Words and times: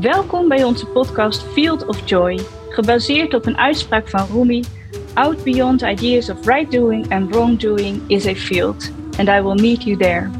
Welkom 0.00 0.48
bij 0.48 0.64
onze 0.64 0.86
podcast 0.86 1.42
Field 1.52 1.86
of 1.86 2.08
Joy, 2.08 2.40
gebaseerd 2.68 3.34
op 3.34 3.46
een 3.46 3.58
uitspraak 3.58 4.08
van 4.08 4.26
Rumi: 4.32 4.64
Out 5.12 5.44
beyond 5.44 5.82
ideas 5.82 6.30
of 6.30 6.46
right 6.46 6.70
doing 6.72 7.12
and 7.12 7.34
wrong 7.34 7.58
doing 7.58 8.02
is 8.06 8.26
a 8.26 8.34
field, 8.34 8.90
and 9.18 9.28
I 9.28 9.40
will 9.40 9.60
meet 9.60 9.82
you 9.82 9.96
there. 9.96 10.30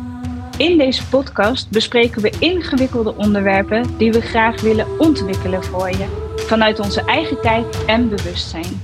In 0.57 0.79
deze 0.79 1.07
podcast 1.07 1.71
bespreken 1.71 2.23
we 2.23 2.33
ingewikkelde 2.39 3.15
onderwerpen 3.17 3.97
die 3.97 4.13
we 4.13 4.21
graag 4.21 4.61
willen 4.61 4.87
ontwikkelen 4.99 5.65
voor 5.65 5.91
je, 5.91 6.07
vanuit 6.37 6.81
onze 6.81 7.05
eigen 7.05 7.41
kijk 7.41 7.75
en 7.87 8.09
bewustzijn. 8.09 8.81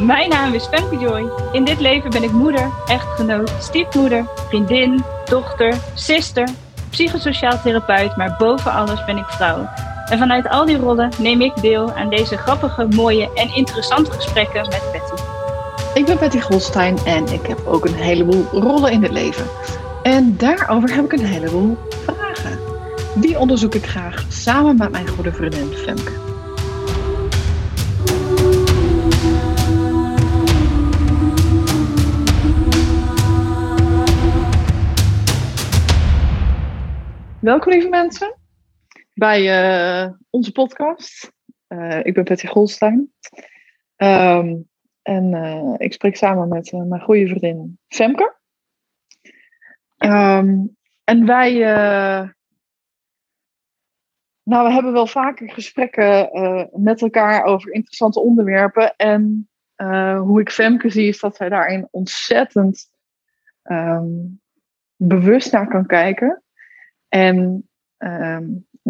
Mijn 0.00 0.28
naam 0.28 0.52
is 0.52 0.66
Femke 0.66 0.98
Joy. 0.98 1.30
In 1.52 1.64
dit 1.64 1.80
leven 1.80 2.10
ben 2.10 2.22
ik 2.22 2.32
moeder, 2.32 2.70
echtgenoot, 2.86 3.52
stiefmoeder, 3.60 4.24
vriendin, 4.48 5.04
dochter, 5.24 5.74
zuster, 5.94 6.48
psychosociaal 6.90 7.60
therapeut, 7.62 8.16
maar 8.16 8.36
boven 8.38 8.72
alles 8.72 9.04
ben 9.04 9.16
ik 9.16 9.26
vrouw. 9.28 9.68
En 10.10 10.18
vanuit 10.18 10.48
al 10.48 10.64
die 10.64 10.76
rollen 10.76 11.10
neem 11.18 11.40
ik 11.40 11.60
deel 11.60 11.92
aan 11.92 12.08
deze 12.08 12.36
grappige, 12.36 12.86
mooie 12.86 13.30
en 13.34 13.54
interessante 13.54 14.10
gesprekken 14.10 14.68
met 14.68 14.82
Betty. 14.92 15.22
Ik 15.94 16.04
ben 16.04 16.18
Betty 16.18 16.40
Golstein 16.40 16.98
en 16.98 17.26
ik 17.26 17.46
heb 17.46 17.66
ook 17.66 17.84
een 17.84 17.94
heleboel 17.94 18.44
rollen 18.52 18.92
in 18.92 19.02
het 19.02 19.12
leven. 19.12 19.46
En 20.02 20.36
daarover 20.36 20.94
heb 20.94 21.04
ik 21.04 21.12
een 21.12 21.26
heleboel 21.26 21.76
vragen. 21.90 22.58
Die 23.14 23.38
onderzoek 23.38 23.74
ik 23.74 23.86
graag 23.86 24.24
samen 24.28 24.76
met 24.76 24.90
mijn 24.90 25.08
goede 25.08 25.32
vriendin 25.32 25.72
Femke. 25.72 26.12
Welkom 37.40 37.72
lieve 37.72 37.88
mensen 37.88 38.37
bij 39.18 39.42
uh, 39.42 40.12
onze 40.30 40.52
podcast. 40.52 41.32
Uh, 41.68 41.98
ik 42.04 42.14
ben 42.14 42.24
Betty 42.24 42.46
Golstein. 42.46 43.12
Um, 43.96 44.68
en 45.02 45.32
uh, 45.32 45.74
ik 45.76 45.92
spreek 45.92 46.16
samen 46.16 46.48
met 46.48 46.72
mijn 46.72 47.02
goede 47.02 47.26
vriendin 47.26 47.78
Femke. 47.88 48.36
Um, 49.98 50.76
en 51.04 51.26
wij, 51.26 51.58
nou, 54.42 54.66
we 54.66 54.72
hebben 54.72 54.92
wel 54.92 55.06
vaker 55.06 55.50
gesprekken 55.50 56.30
met 56.72 57.02
elkaar 57.02 57.44
over 57.44 57.72
interessante 57.72 58.20
onderwerpen. 58.20 58.96
En 58.96 59.48
hoe 60.18 60.40
ik 60.40 60.50
Femke 60.50 60.90
zie, 60.90 61.08
is 61.08 61.20
dat 61.20 61.36
zij 61.36 61.48
daarin 61.48 61.88
ontzettend 61.90 62.90
um, 63.62 64.40
bewust 64.96 65.52
naar 65.52 65.68
kan 65.68 65.86
kijken. 65.86 66.42
En 67.08 67.68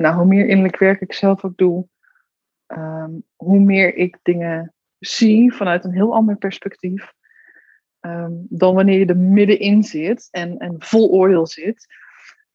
nou, 0.00 0.16
hoe 0.16 0.27
meer 0.27 0.46
innerlijk 0.46 0.78
werk 0.78 1.00
ik 1.00 1.12
zelf 1.12 1.44
ook 1.44 1.56
doe, 1.56 1.88
um, 2.66 3.22
hoe 3.36 3.58
meer 3.58 3.94
ik 3.94 4.18
dingen 4.22 4.74
zie 4.98 5.55
vanuit 5.55 5.84
een 5.84 5.92
heel 5.92 6.14
ander 6.14 6.36
perspectief. 6.36 7.12
Um, 8.00 8.46
dan 8.48 8.74
wanneer 8.74 8.98
je 8.98 9.06
er 9.06 9.16
middenin 9.16 9.82
zit 9.82 10.28
en, 10.30 10.58
en 10.58 10.74
vol 10.78 11.10
oordeel 11.10 11.46
zit. 11.46 11.86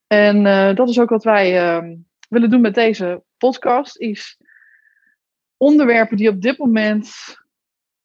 En 0.08 0.45
uh, 0.45 0.75
dat 0.75 0.89
is 0.89 1.00
ook 1.00 1.09
wat 1.09 1.23
wij 1.23 1.52
willen 2.30 2.50
doen 2.50 2.61
met 2.61 2.75
deze 2.75 3.23
podcast. 3.38 3.97
Is 3.97 4.41
onderwerpen 5.57 6.17
die 6.17 6.30
op 6.30 6.41
dit 6.41 6.57
moment 6.57 7.11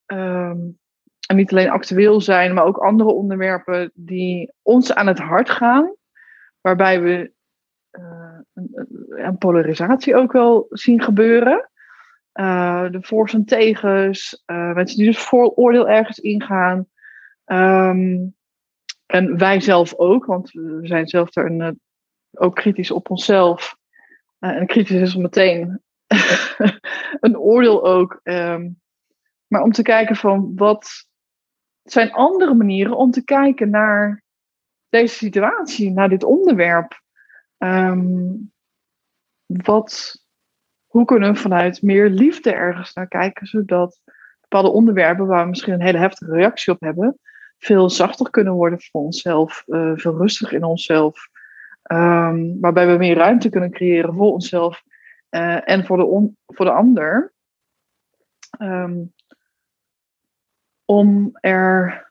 en 0.06 1.36
niet 1.36 1.50
alleen 1.50 1.70
actueel 1.70 2.20
zijn, 2.20 2.54
maar 2.54 2.64
ook 2.64 2.78
andere 2.78 3.10
onderwerpen 3.12 3.90
die 3.94 4.52
ons 4.62 4.94
aan 4.94 5.06
het 5.06 5.18
hart 5.18 5.50
gaan. 5.50 5.94
Waarbij 6.60 7.02
we 7.02 7.32
uh, 7.92 8.38
een, 9.08 9.38
polarisatie 9.38 10.16
ook 10.16 10.32
wel 10.32 10.66
zien 10.68 11.02
gebeuren. 11.02 11.70
Uh, 12.34 12.90
de 12.90 13.02
voor's 13.02 13.34
en 13.34 13.44
tegens, 13.44 14.42
uh, 14.46 14.74
mensen 14.74 14.96
die 14.96 15.06
dus 15.06 15.18
vooroordeel 15.18 15.88
ergens 15.88 16.18
ingaan. 16.18 16.86
Um, 17.44 18.36
en 19.06 19.38
wij 19.38 19.60
zelf 19.60 19.94
ook, 19.94 20.24
want 20.24 20.50
we 20.50 20.78
zijn 20.82 21.08
zelf 21.08 21.30
daar 21.30 21.46
een, 21.46 21.80
ook 22.32 22.54
kritisch 22.54 22.90
op 22.90 23.10
onszelf. 23.10 23.76
en 24.38 24.66
kritisch 24.66 25.00
is 25.00 25.16
meteen 25.16 25.82
een 27.20 27.38
oordeel 27.38 27.86
ook. 27.86 28.20
Um, 28.22 28.80
maar 29.46 29.62
om 29.62 29.72
te 29.72 29.82
kijken 29.82 30.16
van 30.16 30.52
wat 30.56 31.06
zijn 31.82 32.12
andere 32.12 32.54
manieren 32.54 32.96
om 32.96 33.10
te 33.10 33.24
kijken 33.24 33.70
naar 33.70 34.22
deze 34.88 35.14
situatie, 35.14 35.90
naar 35.90 36.08
dit 36.08 36.24
onderwerp. 36.24 37.02
Um, 37.58 38.52
wat, 39.46 40.24
hoe 40.86 41.04
kunnen 41.04 41.32
we 41.32 41.38
vanuit 41.38 41.82
meer 41.82 42.08
liefde 42.08 42.52
ergens 42.52 42.92
naar 42.92 43.08
kijken, 43.08 43.46
zodat 43.46 44.00
bepaalde 44.40 44.70
onderwerpen 44.70 45.26
waar 45.26 45.42
we 45.42 45.48
misschien 45.48 45.72
een 45.72 45.82
hele 45.82 45.98
heftige 45.98 46.32
reactie 46.32 46.72
op 46.72 46.80
hebben, 46.80 47.18
veel 47.58 47.90
zachter 47.90 48.30
kunnen 48.30 48.52
worden 48.52 48.80
voor 48.80 49.00
onszelf, 49.00 49.62
uh, 49.66 49.92
veel 49.94 50.16
rustiger 50.16 50.56
in 50.56 50.64
onszelf, 50.64 51.28
um, 51.92 52.60
waarbij 52.60 52.86
we 52.86 52.96
meer 52.96 53.16
ruimte 53.16 53.48
kunnen 53.48 53.70
creëren 53.70 54.14
voor 54.14 54.32
onszelf 54.32 54.82
uh, 55.30 55.68
en 55.68 55.86
voor 55.86 55.96
de, 55.96 56.32
voor 56.46 56.64
de 56.64 56.72
ander. 56.72 57.32
Um, 58.62 59.12
om 60.84 61.36
er 61.40 62.06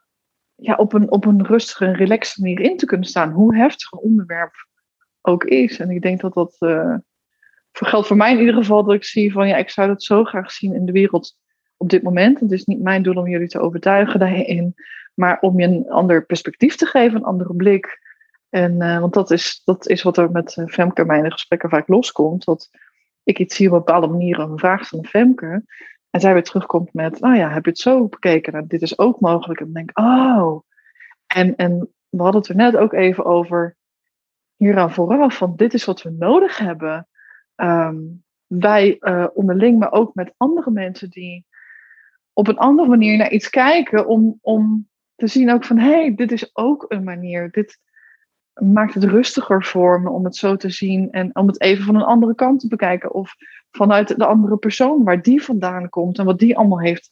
ja, 0.56 0.75
op, 0.75 0.94
een, 0.94 1.12
op 1.12 1.25
een 1.25 1.46
rustige 1.46 1.85
en 1.85 1.94
relaxte 1.94 2.41
manier 2.41 2.59
in 2.59 2.78
te 2.78 2.85
kunnen 2.85 3.08
staan, 3.08 3.31
hoe 3.31 3.56
heftig 3.56 3.91
een 3.91 4.00
onderwerp 4.00 4.68
ook 5.28 5.44
is. 5.44 5.80
En 5.80 5.90
ik 5.90 6.02
denk 6.02 6.22
dat 6.22 6.34
dat 6.34 6.56
uh, 6.60 6.96
geldt 7.72 8.08
voor 8.08 8.18
mij 8.18 8.34
in 8.34 8.40
ieder 8.40 8.56
geval 8.56 8.84
dat 8.84 8.96
ik 8.96 9.04
zie 9.04 9.32
van 9.32 9.48
ja, 9.48 9.56
ik 9.56 9.70
zou 9.70 9.88
dat 9.88 10.04
zo 10.04 10.24
graag 10.24 10.52
zien 10.52 10.74
in 10.74 10.86
de 10.86 10.92
wereld 10.92 11.38
op 11.78 11.90
dit 11.90 12.04
moment. 12.04 12.40
Het 12.40 12.52
is 12.52 12.66
niet 12.66 12.82
mijn 12.82 13.04
doel 13.04 13.16
om 13.16 13.28
jullie 13.28 13.48
te 13.48 13.60
overtuigen 13.60 14.20
daarin, 14.20 14.76
maar 15.14 15.40
om 15.40 15.60
je 15.60 15.68
een 15.68 15.90
ander 15.90 16.26
perspectief 16.26 16.76
te 16.76 16.86
geven, 16.86 17.18
een 17.18 17.26
andere 17.26 17.56
blik. 17.56 18.06
En, 18.50 18.82
uh, 18.82 19.00
want 19.00 19.14
dat 19.14 19.32
is, 19.32 19.62
dat 19.66 19.88
is 19.88 20.04
wat 20.04 20.18
er 20.18 20.32
met 20.32 20.56
eh, 20.58 20.66
Femke 20.66 21.02
in 21.02 21.24
de 21.24 21.32
gesprekken 21.32 21.70
vaak 21.70 21.88
loskomt. 21.88 22.46
Dat 22.46 22.70
ik 23.24 23.40
iets 23.40 23.56
zie 23.56 23.68
op 23.68 23.86
bepaalde 23.86 24.08
manier, 24.08 24.40
een 24.40 24.59
vraag 24.59 24.88
van 24.88 25.06
Femke. 25.06 25.64
En 26.09 26.20
zij 26.20 26.34
weer 26.34 26.44
terugkomt 26.44 26.94
met, 26.94 27.20
nou 27.20 27.36
ja, 27.36 27.50
heb 27.50 27.64
je 27.64 27.70
het 27.70 27.80
zo 27.80 28.08
bekeken? 28.08 28.54
Nou, 28.54 28.68
dit 28.68 28.82
is 28.82 28.98
ook 28.98 29.20
mogelijk. 29.20 29.59
En 29.59 29.74
denk 29.74 29.90
ik, 29.90 30.00
oh. 30.00 30.59
En, 31.28 31.56
en 31.56 31.90
we 32.09 32.22
hadden 32.22 32.42
het 32.42 32.50
er 32.50 32.56
net 32.56 32.78
ook 32.78 32.94
even 32.94 33.26
over 33.26 33.77
hieraan 34.57 34.91
vooraf, 34.91 35.38
van 35.38 35.56
dit 35.56 35.73
is 35.73 35.85
wat 35.85 36.01
we 36.01 36.09
nodig 36.09 36.57
hebben. 36.57 37.07
Um, 37.56 38.23
wij 38.47 38.97
uh, 39.00 39.28
onderling, 39.34 39.79
maar 39.79 39.91
ook 39.91 40.16
met 40.16 40.34
andere 40.38 40.72
mensen 40.72 41.09
die 41.09 41.45
op 42.34 42.47
een 42.47 42.57
andere 42.57 42.90
manier 42.90 43.17
naar 43.17 43.31
iets 43.31 43.50
kijken, 43.50 44.07
om, 44.07 44.38
om 44.41 44.88
te 45.16 45.28
zien 45.28 45.51
ook 45.51 45.66
van 45.66 45.78
hé, 45.78 45.91
hey, 45.91 46.16
dit 46.16 46.31
is 46.31 46.56
ook 46.56 46.85
een 46.88 47.03
manier. 47.03 47.51
Dit 47.51 47.79
maakt 48.53 48.94
het 48.94 49.03
rustiger 49.03 49.63
voor 49.63 50.01
me 50.01 50.09
om 50.09 50.23
het 50.23 50.35
zo 50.35 50.56
te 50.56 50.69
zien 50.69 51.12
en 51.12 51.35
om 51.35 51.47
het 51.47 51.62
even 51.62 51.84
van 51.85 51.96
een 51.96 52.01
andere 52.01 52.35
kant 52.35 52.59
te 52.59 52.67
bekijken. 52.67 53.13
Of 53.13 53.35
vanuit 53.72 54.17
de 54.17 54.25
andere 54.25 54.57
persoon, 54.57 55.03
waar 55.03 55.22
die 55.22 55.44
vandaan 55.44 55.90
komt 55.90 56.19
en 56.19 56.25
wat 56.25 56.40
die 56.40 56.57
allemaal 56.57 56.79
heeft 56.79 57.12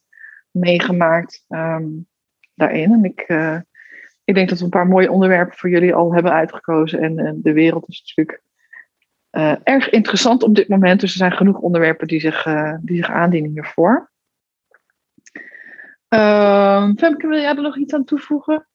meegemaakt 0.51 1.45
um, 1.49 2.07
daarin. 2.53 2.91
En 2.91 3.03
ik, 3.03 3.23
uh, 3.27 3.59
ik 4.25 4.35
denk 4.35 4.49
dat 4.49 4.57
we 4.57 4.63
een 4.63 4.69
paar 4.69 4.87
mooie 4.87 5.11
onderwerpen 5.11 5.57
voor 5.57 5.69
jullie 5.69 5.93
al 5.93 6.13
hebben 6.13 6.31
uitgekozen. 6.31 6.99
En, 7.01 7.19
en 7.19 7.39
de 7.41 7.53
wereld 7.53 7.87
is 7.87 7.99
natuurlijk 7.99 8.43
uh, 9.31 9.55
erg 9.63 9.89
interessant 9.89 10.43
op 10.43 10.55
dit 10.55 10.67
moment. 10.67 10.99
Dus 10.99 11.11
er 11.11 11.17
zijn 11.17 11.31
genoeg 11.31 11.57
onderwerpen 11.57 12.07
die 12.07 12.19
zich, 12.19 12.45
uh, 12.45 12.75
die 12.81 12.97
zich 12.97 13.09
aandienen 13.09 13.51
hiervoor. 13.51 14.11
Uh, 16.09 16.89
Femke, 16.97 17.27
wil 17.27 17.39
jij 17.39 17.55
er 17.55 17.61
nog 17.61 17.77
iets 17.77 17.93
aan 17.93 18.03
toevoegen? 18.03 18.67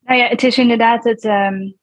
Nou 0.00 0.18
ja, 0.18 0.28
het 0.28 0.42
is 0.42 0.58
inderdaad 0.58 1.04
het 1.04 1.24
um, 1.24 1.77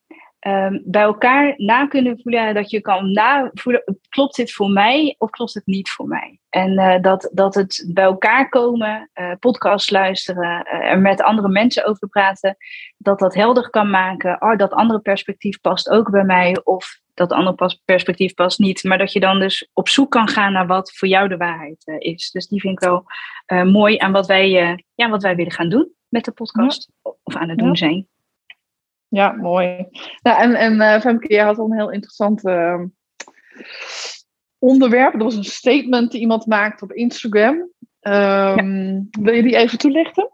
um, 0.48 0.82
bij 0.86 1.02
elkaar 1.02 1.54
na 1.58 1.88
kunnen 1.88 2.20
voelen. 2.22 2.54
Dat 2.54 2.70
je 2.70 2.82
kan 2.82 3.12
navoelen, 3.12 3.84
klopt 4.10 4.36
dit 4.36 4.54
voor 4.54 4.70
mij 4.70 5.16
of 5.18 5.30
klopt 5.30 5.54
het 5.54 5.66
niet 5.66 5.90
voor 5.90 6.08
mij? 6.08 6.40
En 6.50 6.72
uh, 6.72 7.02
dat, 7.02 7.30
dat 7.34 7.56
het 7.56 7.90
bij 7.94 8.04
elkaar 8.04 8.50
komen, 8.50 9.10
uh, 9.14 9.32
podcast 9.40 9.92
luisteren, 9.92 10.68
uh, 10.74 10.92
er 10.92 11.00
met 11.00 11.22
andere 11.22 11.50
mensen 11.50 11.86
over 11.86 12.08
praten, 12.08 12.58
dat 12.98 13.20
dat 13.20 13.34
helder 13.34 13.70
kan 13.70 13.90
maken. 13.90 14.42
Oh, 14.42 14.58
dat 14.58 14.74
andere 14.74 15.00
perspectief 15.00 15.62
past 15.62 15.90
ook 15.90 16.12
bij 16.12 16.24
mij. 16.24 16.62
Of 16.64 17.00
dat 17.14 17.32
andere 17.32 17.80
perspectief 17.86 18.34
past 18.34 18.60
niet. 18.60 18.84
Maar 18.84 18.98
dat 18.98 19.14
je 19.14 19.20
dan 19.20 19.40
dus 19.40 19.70
op 19.74 19.90
zoek 19.90 20.12
kan 20.12 20.28
gaan 20.28 20.52
naar 20.52 20.68
wat 20.68 20.92
voor 20.96 21.08
jou 21.08 21.28
de 21.28 21.38
waarheid 21.38 21.84
is. 21.98 22.32
Dus 22.32 22.48
die 22.48 22.62
vind 22.62 22.82
ik 22.82 22.88
wel 22.88 23.06
mooi 23.64 23.98
aan 23.98 24.12
wat 24.12 24.28
wij, 24.28 24.50
ja, 24.96 25.10
wat 25.10 25.24
wij 25.24 25.36
willen 25.36 25.52
gaan 25.52 25.70
doen 25.70 25.94
met 26.08 26.26
de 26.26 26.32
podcast. 26.32 26.92
Ja. 27.04 27.12
Of 27.24 27.36
aan 27.36 27.50
het 27.50 27.58
doen 27.58 27.68
ja. 27.68 27.76
zijn. 27.76 28.08
Ja, 29.16 29.32
mooi. 29.32 29.88
Nou, 30.22 30.42
en 30.42 30.56
en 30.56 30.74
uh, 30.74 31.00
Femke, 31.00 31.34
jij 31.34 31.44
had 31.44 31.58
al 31.58 31.66
een 31.66 31.78
heel 31.78 31.92
interessant 31.92 32.46
uh, 32.46 32.82
onderwerp. 34.60 35.12
Dat 35.12 35.22
was 35.22 35.36
een 35.36 35.44
statement 35.44 36.12
die 36.12 36.22
iemand 36.22 36.46
maakte 36.46 36.84
op 36.84 36.92
Instagram. 36.92 37.56
Um, 37.56 37.72
ja. 38.02 39.22
Wil 39.22 39.34
je 39.34 39.44
die 39.44 39.56
even 39.56 39.78
toelichten? 39.78 40.32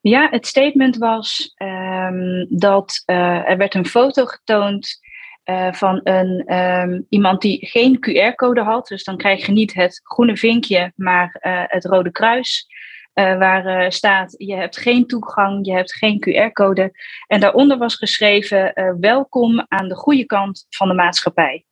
Ja, 0.00 0.28
het 0.30 0.46
statement 0.46 0.96
was 0.96 1.54
um, 1.62 2.46
dat 2.48 3.02
uh, 3.06 3.48
er 3.48 3.56
werd 3.56 3.74
een 3.74 3.86
foto 3.86 4.24
getoond 4.24 4.98
uh, 5.44 5.72
van 5.72 6.00
een, 6.04 6.56
um, 6.56 7.06
iemand 7.08 7.40
die 7.40 7.66
geen 7.66 7.96
QR-code 7.96 8.60
had. 8.60 8.86
Dus 8.86 9.04
dan 9.04 9.16
krijg 9.16 9.46
je 9.46 9.52
niet 9.52 9.74
het 9.74 10.00
groene 10.02 10.36
vinkje, 10.36 10.92
maar 10.96 11.38
uh, 11.40 11.62
het 11.66 11.84
rode 11.84 12.10
kruis. 12.10 12.66
Uh, 13.14 13.38
waar 13.38 13.92
staat: 13.92 14.34
je 14.38 14.54
hebt 14.54 14.78
geen 14.78 15.06
toegang, 15.06 15.66
je 15.66 15.72
hebt 15.72 15.94
geen 15.94 16.24
QR-code. 16.28 16.92
En 17.26 17.40
daaronder 17.40 17.78
was 17.78 17.94
geschreven: 17.94 18.96
welkom 19.00 19.64
aan 19.68 19.88
de 19.88 19.94
goede 19.94 20.24
kant 20.24 20.66
van 20.68 20.88
de 20.88 20.94
maatschappij. 20.94 21.64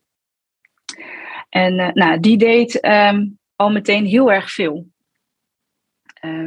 En 1.49 1.75
nou, 1.95 2.21
die 2.21 2.37
deed 2.37 2.85
um, 2.85 3.39
al 3.57 3.71
meteen 3.71 4.05
heel 4.05 4.33
erg 4.33 4.51
veel. 4.51 4.87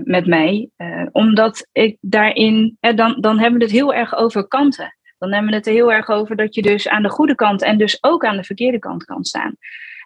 met 0.04 0.26
mij, 0.26 0.70
omdat 1.12 1.68
ik 1.72 1.98
daarin, 2.02 2.78
dan, 2.80 3.22
dan 3.22 3.40
hebben 3.40 3.60
we 3.60 3.66
het 3.66 3.74
heel 3.74 3.94
erg 3.94 4.16
over 4.16 4.48
kanten. 4.48 4.96
Dan 5.22 5.32
hebben 5.32 5.50
we 5.50 5.56
het 5.56 5.68
er 5.68 5.74
heel 5.74 5.92
erg 5.92 6.10
over 6.10 6.36
dat 6.36 6.56
je 6.56 6.62
dus 6.62 6.88
aan 6.88 7.04
de 7.04 7.10
goede 7.10 7.36
kant 7.36 7.62
en 7.62 7.78
dus 7.78 8.04
ook 8.04 8.26
aan 8.26 8.38
de 8.38 8.44
verkeerde 8.44 8.80
kant 8.80 9.06
kan 9.06 9.24
staan. 9.24 9.56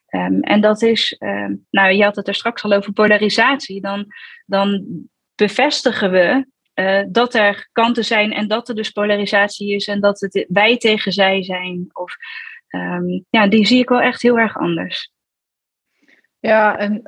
Um, 0.10 0.42
en 0.42 0.62
dat 0.62 0.81
is, 0.81 1.16
um, 1.19 1.66
nou 1.69 1.92
je 1.92 2.04
had 2.04 2.16
het 2.16 2.28
er 2.28 2.36
straks 2.36 2.63
al 2.63 2.74
over 2.74 2.94
polarisatie. 2.94 3.81
Dan, 3.81 4.06
dan 4.46 4.86
bevestigen 5.36 6.12
we 6.12 6.46
uh, 6.75 7.04
dat 7.07 7.34
er 7.34 7.69
kanten 7.72 8.06
zijn 8.06 8.34
en 8.34 8.48
dat 8.48 8.69
er 8.69 8.75
dus 8.75 8.90
polarisatie 8.90 9.75
is 9.75 9.88
en 9.88 10.02
dat 10.02 10.19
het 10.19 10.46
wij 10.48 10.78
tegen 10.78 11.12
zij 11.12 11.44
zijn. 11.44 11.90
Of, 11.94 12.16
um, 12.69 13.25
ja, 13.30 13.48
die 13.48 13.66
zie 13.66 13.80
ik 13.80 13.90
wel 13.90 14.02
echt 14.02 14.22
heel 14.22 14.40
erg 14.40 14.57
anders. 14.57 15.13
Ja, 16.40 16.78
en 16.78 17.01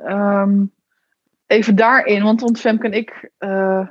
even 1.46 1.76
daarin, 1.76 2.22
want, 2.22 2.40
want 2.40 2.60
Femke 2.60 2.86
en 2.86 2.92
ik 2.92 3.30
uh, 3.38 3.88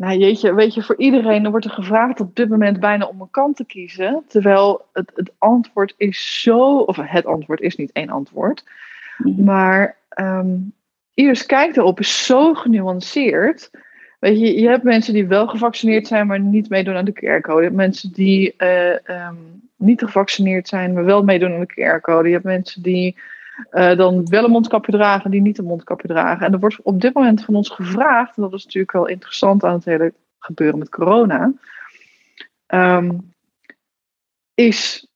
nou 0.00 0.18
jeetje, 0.18 0.54
weet 0.54 0.74
je, 0.74 0.82
voor 0.82 0.96
iedereen 0.98 1.50
wordt 1.50 1.64
er 1.64 1.70
gevraagd 1.70 2.20
op 2.20 2.36
dit 2.36 2.48
moment 2.48 2.80
bijna 2.80 3.06
om 3.06 3.20
een 3.20 3.30
kant 3.30 3.56
te 3.56 3.64
kiezen. 3.64 4.24
Terwijl 4.28 4.84
het, 4.92 5.12
het 5.14 5.30
antwoord 5.38 5.94
is 5.96 6.42
zo, 6.42 6.78
of 6.78 6.96
het 6.96 7.26
antwoord 7.26 7.60
is 7.60 7.76
niet 7.76 7.92
één 7.92 8.08
antwoord. 8.08 8.64
Mhm. 9.16 9.44
Maar 9.44 9.96
um, 10.20 10.72
ieders 11.14 11.46
kijk 11.46 11.76
erop 11.76 12.00
is 12.00 12.24
zo 12.24 12.54
genuanceerd. 12.54 13.70
Weet 14.18 14.40
je, 14.40 14.60
je 14.60 14.68
hebt 14.68 14.82
mensen 14.82 15.14
die 15.14 15.26
wel 15.26 15.46
gevaccineerd 15.46 16.06
zijn, 16.06 16.26
maar 16.26 16.40
niet 16.40 16.68
meedoen 16.68 16.96
aan 16.96 17.04
de 17.04 17.12
QR-code. 17.12 17.58
Je 17.58 17.64
hebt 17.64 17.76
mensen 17.76 18.12
die 18.12 18.54
uh, 18.58 18.90
um, 18.90 19.68
niet 19.76 20.00
gevaccineerd 20.00 20.68
zijn, 20.68 20.92
maar 20.92 21.04
wel 21.04 21.24
meedoen 21.24 21.52
aan 21.52 21.66
de 21.66 21.98
QR-code. 21.98 22.26
Je 22.28 22.34
hebt 22.34 22.44
mensen 22.44 22.82
die 22.82 23.16
uh, 23.72 23.96
dan 23.96 24.28
wel 24.28 24.44
een 24.44 24.50
mondkapje 24.50 24.92
dragen 24.92 25.30
die 25.30 25.40
niet 25.40 25.58
een 25.58 25.64
mondkapje 25.64 26.08
dragen. 26.08 26.46
En 26.46 26.52
er 26.52 26.58
wordt 26.58 26.82
op 26.82 27.00
dit 27.00 27.14
moment 27.14 27.44
van 27.44 27.54
ons 27.54 27.68
gevraagd, 27.68 28.36
en 28.36 28.42
dat 28.42 28.52
is 28.52 28.64
natuurlijk 28.64 28.92
wel 28.92 29.06
interessant 29.06 29.64
aan 29.64 29.72
het 29.72 29.84
hele 29.84 30.14
gebeuren 30.38 30.78
met 30.78 30.88
corona, 30.88 31.52
um, 32.66 33.32
is 34.54 35.08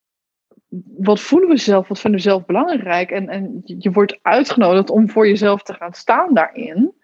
wat 0.97 1.21
voelen 1.21 1.49
we 1.49 1.57
zelf, 1.57 1.89
wat 1.89 2.01
vinden 2.01 2.21
we 2.21 2.27
zelf 2.27 2.47
belangrijk? 2.47 3.11
En, 3.11 3.29
en 3.29 3.63
je 3.65 3.91
wordt 3.91 4.19
uitgenodigd 4.23 4.91
om 4.91 5.11
voor 5.11 5.29
jezelf 5.29 5.63
te 5.63 5.75
gaan 5.75 5.93
staan 5.93 6.35
daarin 6.35 6.95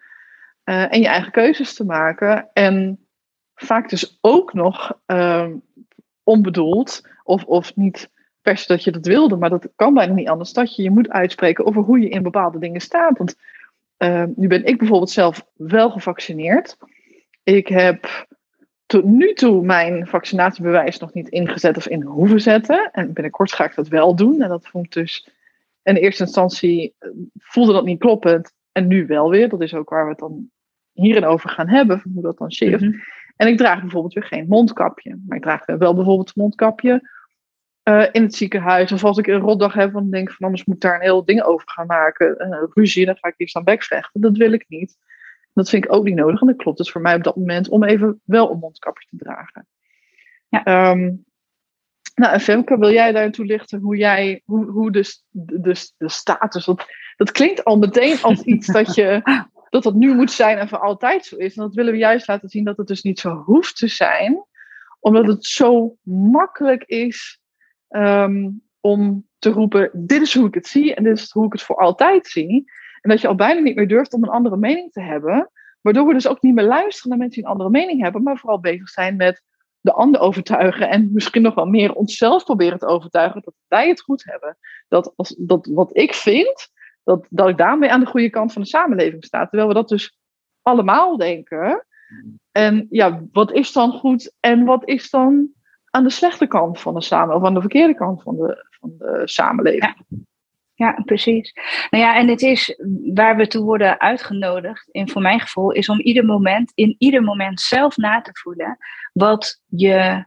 uh, 0.65 0.93
en 0.93 1.01
je 1.01 1.07
eigen 1.07 1.31
keuzes 1.31 1.73
te 1.73 1.85
maken. 1.85 2.49
En 2.53 3.05
vaak 3.55 3.89
dus 3.89 4.17
ook 4.21 4.53
nog 4.53 4.99
uh, 5.07 5.47
onbedoeld 6.23 7.07
of, 7.23 7.43
of 7.43 7.75
niet 7.75 8.09
per 8.41 8.57
se 8.57 8.67
dat 8.67 8.83
je 8.83 8.91
dat 8.91 9.05
wilde, 9.05 9.35
maar 9.35 9.49
dat 9.49 9.69
kan 9.75 9.93
bijna 9.93 10.13
niet 10.13 10.29
anders. 10.29 10.53
Dat 10.53 10.75
je 10.75 10.83
je 10.83 10.91
moet 10.91 11.09
uitspreken 11.09 11.65
over 11.65 11.81
hoe 11.81 11.99
je 11.99 12.09
in 12.09 12.23
bepaalde 12.23 12.59
dingen 12.59 12.81
staat. 12.81 13.17
Want 13.17 13.35
uh, 13.97 14.23
nu 14.35 14.47
ben 14.47 14.65
ik 14.65 14.77
bijvoorbeeld 14.77 15.09
zelf 15.09 15.45
wel 15.55 15.89
gevaccineerd. 15.89 16.77
Ik 17.43 17.67
heb 17.67 18.27
tot 18.85 19.03
nu 19.03 19.33
toe 19.33 19.65
mijn 19.65 20.07
vaccinatiebewijs 20.07 20.99
nog 20.99 21.13
niet 21.13 21.29
ingezet 21.29 21.77
of 21.77 21.87
in 21.87 22.01
hoeven 22.01 22.41
zetten. 22.41 22.89
En 22.91 23.13
binnenkort 23.13 23.53
ga 23.53 23.65
ik 23.65 23.75
dat 23.75 23.87
wel 23.87 24.15
doen. 24.15 24.41
En 24.41 24.49
dat 24.49 24.67
vond 24.67 24.85
ik 24.85 24.91
dus 24.91 25.29
in 25.83 25.95
eerste 25.95 26.23
instantie 26.23 26.95
eh, 26.99 27.09
voelde 27.37 27.73
dat 27.73 27.85
niet 27.85 27.99
kloppend. 27.99 28.53
En 28.71 28.87
nu 28.87 29.05
wel 29.05 29.29
weer. 29.29 29.49
Dat 29.49 29.61
is 29.61 29.73
ook 29.73 29.89
waar 29.89 30.03
we 30.03 30.09
het 30.09 30.19
dan 30.19 30.49
hierin 30.91 31.25
over 31.25 31.49
gaan 31.49 31.67
hebben. 31.67 32.01
Hoe 32.13 32.23
dat 32.23 32.37
dan 32.37 32.51
shift. 32.51 32.81
Mhm. 32.81 32.99
En 33.35 33.47
ik 33.47 33.57
draag 33.57 33.81
bijvoorbeeld 33.81 34.13
weer 34.13 34.23
geen 34.23 34.47
mondkapje. 34.47 35.19
Maar 35.27 35.37
ik 35.37 35.43
draag 35.43 35.65
wel 35.65 35.95
bijvoorbeeld 35.95 36.27
een 36.27 36.41
mondkapje 36.41 37.09
uh, 37.83 38.05
in 38.11 38.23
het 38.23 38.35
ziekenhuis. 38.35 38.91
Of 38.91 39.03
als 39.03 39.17
ik 39.17 39.27
een 39.27 39.39
rotdag 39.39 39.73
heb, 39.73 39.93
dan 39.93 40.09
denk 40.09 40.29
ik 40.29 40.35
van 40.35 40.45
anders 40.45 40.65
moet 40.65 40.81
daar 40.81 40.95
een 40.95 41.01
heel 41.01 41.25
ding 41.25 41.41
over 41.41 41.69
gaan 41.69 41.85
maken. 41.85 42.47
Uh, 42.47 42.63
ruzie, 42.73 43.05
dan 43.05 43.17
ga 43.17 43.27
ik 43.27 43.33
hier 43.37 43.47
staan 43.47 43.63
bekvechten. 43.63 44.21
Dat 44.21 44.37
wil 44.37 44.51
ik 44.51 44.65
niet. 44.67 44.97
Dat 45.53 45.69
vind 45.69 45.85
ik 45.85 45.93
ook 45.93 46.03
niet 46.03 46.15
nodig. 46.15 46.41
En 46.41 46.47
dat 46.47 46.55
klopt 46.55 46.77
dus 46.77 46.91
voor 46.91 47.01
mij 47.01 47.15
op 47.15 47.23
dat 47.23 47.35
moment 47.35 47.69
om 47.69 47.83
even 47.83 48.21
wel 48.23 48.51
een 48.51 48.59
mondkapje 48.59 49.07
te 49.09 49.17
dragen. 49.17 49.67
Ja. 50.49 50.91
Um, 50.91 51.25
nou, 52.15 52.39
Femke, 52.39 52.77
wil 52.77 52.91
jij 52.91 53.11
daar 53.11 53.31
toelichten 53.31 53.79
hoe 53.79 53.97
jij, 53.97 54.41
hoe, 54.45 54.65
hoe 54.65 54.91
de, 54.91 55.19
de, 55.29 55.91
de 55.97 56.09
status, 56.09 56.65
dat, 56.65 56.85
dat 57.15 57.31
klinkt 57.31 57.63
al 57.63 57.77
meteen 57.77 58.21
als 58.21 58.41
iets 58.53 58.67
dat 58.67 58.95
je, 58.95 59.21
dat 59.69 59.83
dat 59.83 59.93
nu 59.93 60.15
moet 60.15 60.31
zijn 60.31 60.57
en 60.57 60.67
voor 60.67 60.79
altijd 60.79 61.25
zo 61.25 61.35
is. 61.35 61.55
En 61.55 61.63
dat 61.63 61.73
willen 61.73 61.91
we 61.91 61.97
juist 61.97 62.27
laten 62.27 62.49
zien 62.49 62.63
dat 62.63 62.77
het 62.77 62.87
dus 62.87 63.01
niet 63.01 63.19
zo 63.19 63.35
hoeft 63.35 63.77
te 63.77 63.87
zijn, 63.87 64.45
omdat 64.99 65.27
het 65.27 65.45
zo 65.45 65.95
makkelijk 66.03 66.83
is 66.83 67.40
um, 67.91 68.61
om 68.79 69.27
te 69.39 69.49
roepen: 69.49 69.89
dit 69.93 70.21
is 70.21 70.33
hoe 70.33 70.47
ik 70.47 70.53
het 70.53 70.67
zie 70.67 70.95
en 70.95 71.03
dit 71.03 71.17
is 71.17 71.31
hoe 71.31 71.45
ik 71.45 71.51
het 71.51 71.61
voor 71.61 71.75
altijd 71.75 72.27
zie. 72.27 72.71
En 73.01 73.09
dat 73.09 73.21
je 73.21 73.27
al 73.27 73.35
bijna 73.35 73.59
niet 73.59 73.75
meer 73.75 73.87
durft 73.87 74.13
om 74.13 74.23
een 74.23 74.29
andere 74.29 74.57
mening 74.57 74.91
te 74.91 75.01
hebben. 75.01 75.51
Waardoor 75.81 76.07
we 76.07 76.13
dus 76.13 76.27
ook 76.27 76.41
niet 76.41 76.53
meer 76.53 76.65
luisteren 76.65 77.09
naar 77.09 77.17
mensen 77.17 77.41
die 77.41 77.45
een 77.45 77.57
andere 77.57 77.69
mening 77.69 78.01
hebben, 78.01 78.23
maar 78.23 78.37
vooral 78.37 78.59
bezig 78.59 78.89
zijn 78.89 79.15
met 79.15 79.43
de 79.79 79.93
ander 79.93 80.21
overtuigen 80.21 80.89
en 80.89 81.09
misschien 81.13 81.41
nog 81.41 81.55
wel 81.55 81.65
meer 81.65 81.93
onszelf 81.93 82.43
proberen 82.43 82.79
te 82.79 82.85
overtuigen 82.85 83.41
dat 83.41 83.53
wij 83.67 83.87
het 83.87 84.01
goed 84.01 84.23
hebben. 84.23 84.57
Dat, 84.87 85.13
als, 85.15 85.35
dat 85.37 85.65
wat 85.65 85.97
ik 85.97 86.13
vind, 86.13 86.69
dat, 87.03 87.27
dat 87.29 87.49
ik 87.49 87.57
daarmee 87.57 87.91
aan 87.91 87.99
de 87.99 88.05
goede 88.05 88.29
kant 88.29 88.53
van 88.53 88.61
de 88.61 88.67
samenleving 88.67 89.25
sta. 89.25 89.47
Terwijl 89.47 89.67
we 89.67 89.73
dat 89.73 89.89
dus 89.89 90.17
allemaal 90.61 91.17
denken. 91.17 91.85
En 92.51 92.87
ja, 92.89 93.23
wat 93.31 93.51
is 93.51 93.71
dan 93.71 93.91
goed 93.91 94.35
en 94.39 94.65
wat 94.65 94.87
is 94.87 95.09
dan 95.09 95.49
aan 95.91 96.03
de 96.03 96.09
slechte 96.09 96.47
kant 96.47 96.79
van 96.79 96.93
de 96.93 97.01
samenleving, 97.01 97.41
of 97.41 97.47
aan 97.47 97.53
de 97.53 97.61
verkeerde 97.61 97.95
kant 97.95 98.21
van 98.21 98.35
de, 98.35 98.65
van 98.79 98.93
de 98.97 99.21
samenleving. 99.25 99.95
Ja. 100.73 101.01
precies. 101.05 101.53
Nou 101.89 102.03
ja, 102.03 102.15
en 102.15 102.27
het 102.27 102.41
is 102.41 102.79
waar 103.13 103.35
we 103.35 103.47
toe 103.47 103.63
worden 103.63 103.99
uitgenodigd, 103.99 104.87
in 104.91 105.09
voor 105.09 105.21
mijn 105.21 105.39
gevoel, 105.39 105.71
is 105.71 105.89
om 105.89 105.99
ieder 105.99 106.25
moment, 106.25 106.71
in 106.75 106.95
ieder 106.97 107.23
moment 107.23 107.61
zelf 107.61 107.97
na 107.97 108.21
te 108.21 108.31
voelen 108.33 108.77
wat 109.13 109.61
je 109.65 110.25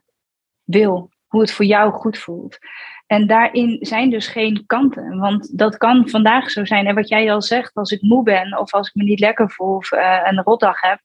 wil, 0.65 1.11
hoe 1.27 1.41
het 1.41 1.53
voor 1.53 1.65
jou 1.65 1.93
goed 1.93 2.19
voelt. 2.19 2.59
En 3.07 3.27
daarin 3.27 3.77
zijn 3.81 4.11
dus 4.11 4.27
geen 4.27 4.67
kanten. 4.67 5.19
Want 5.19 5.59
dat 5.59 5.77
kan 5.77 6.09
vandaag 6.09 6.51
zo 6.51 6.65
zijn. 6.65 6.87
En 6.87 6.95
wat 6.95 7.09
jij 7.09 7.33
al 7.33 7.43
zegt, 7.43 7.75
als 7.75 7.91
ik 7.91 8.03
moe 8.03 8.23
ben 8.23 8.59
of 8.59 8.73
als 8.73 8.89
ik 8.89 8.95
me 8.95 9.03
niet 9.03 9.21
lekker 9.21 9.51
voel 9.51 9.77
of 9.77 9.93
uh, 9.93 10.21
een 10.25 10.43
rotdag 10.43 10.81
heb, 10.81 10.99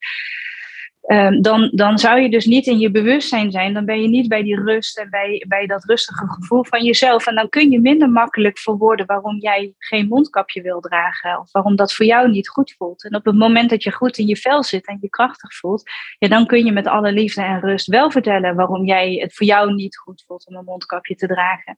Ehm, 1.10 1.42
dan, 1.42 1.70
dan 1.74 2.00
zou 2.00 2.20
je 2.20 2.30
dus 2.30 2.46
niet 2.46 2.68
in 2.68 2.80
je 2.80 2.92
bewustzijn 2.92 3.52
zijn. 3.52 3.74
Dan 3.74 3.86
ben 3.86 4.02
je 4.02 4.08
niet 4.08 4.28
bij 4.28 4.44
die 4.44 4.62
rust 4.64 4.98
en 4.98 5.10
bij, 5.10 5.46
bij 5.48 5.66
dat 5.66 5.84
rustige 5.84 6.28
gevoel 6.28 6.66
van 6.66 6.84
jezelf. 6.84 7.28
En 7.28 7.36
dan 7.36 7.50
kun 7.50 7.72
je 7.72 7.80
minder 7.80 8.10
makkelijk 8.10 8.60
verwoorden 8.60 9.06
waarom 9.06 9.40
jij 9.40 9.74
geen 9.78 10.08
mondkapje 10.08 10.62
wil 10.62 10.80
dragen. 10.80 11.40
Of 11.40 11.52
waarom 11.52 11.76
dat 11.76 11.94
voor 11.94 12.06
jou 12.06 12.30
niet 12.30 12.50
goed 12.50 12.76
voelt. 12.78 13.04
En 13.04 13.16
op 13.16 13.26
het 13.26 13.36
moment 13.36 13.70
dat 13.70 13.84
je 13.84 13.92
goed 13.92 14.18
in 14.18 14.28
je 14.28 14.38
vel 14.38 14.64
zit 14.64 14.88
en 14.88 14.98
je 15.02 15.10
krachtig 15.10 15.56
voelt. 15.56 15.84
Ja, 16.18 16.28
dan 16.28 16.46
kun 16.46 16.66
je 16.66 16.72
met 16.72 16.88
alle 16.88 17.12
liefde 17.12 17.42
en 17.42 17.60
rust 17.60 17.88
wel 17.88 18.12
vertellen 18.12 18.56
waarom 18.56 18.86
jij 18.86 19.14
het 19.14 19.34
voor 19.34 19.48
jou 19.48 19.74
niet 19.74 19.98
goed 19.98 20.24
voelt 20.28 20.48
om 20.48 20.56
een 20.56 20.64
mondkapje 20.64 21.16
te 21.16 21.28
dragen. 21.28 21.76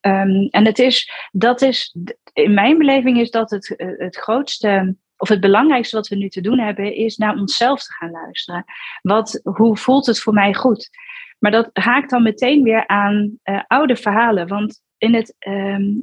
Um, 0.00 0.48
en 0.50 0.64
het 0.64 0.78
is, 0.78 1.10
dat 1.32 1.62
is, 1.62 1.96
in 2.32 2.54
mijn 2.54 2.78
beleving 2.78 3.18
is 3.18 3.30
dat 3.30 3.50
het, 3.50 3.74
het 3.98 4.16
grootste 4.16 4.94
of 5.20 5.28
het 5.28 5.40
belangrijkste 5.40 5.96
wat 5.96 6.08
we 6.08 6.16
nu 6.16 6.28
te 6.28 6.40
doen 6.40 6.58
hebben, 6.58 6.94
is 6.94 7.16
naar 7.16 7.36
onszelf 7.36 7.82
te 7.82 7.92
gaan 7.92 8.10
luisteren. 8.10 8.64
Wat, 9.02 9.40
hoe 9.42 9.76
voelt 9.76 10.06
het 10.06 10.20
voor 10.20 10.32
mij 10.32 10.54
goed? 10.54 10.90
Maar 11.38 11.50
dat 11.50 11.70
haakt 11.72 12.10
dan 12.10 12.22
meteen 12.22 12.62
weer 12.62 12.86
aan 12.86 13.38
uh, 13.44 13.60
oude 13.66 13.96
verhalen. 13.96 14.48
Want 14.48 14.82
in 14.98 15.14
het, 15.14 15.34
um, 15.38 15.98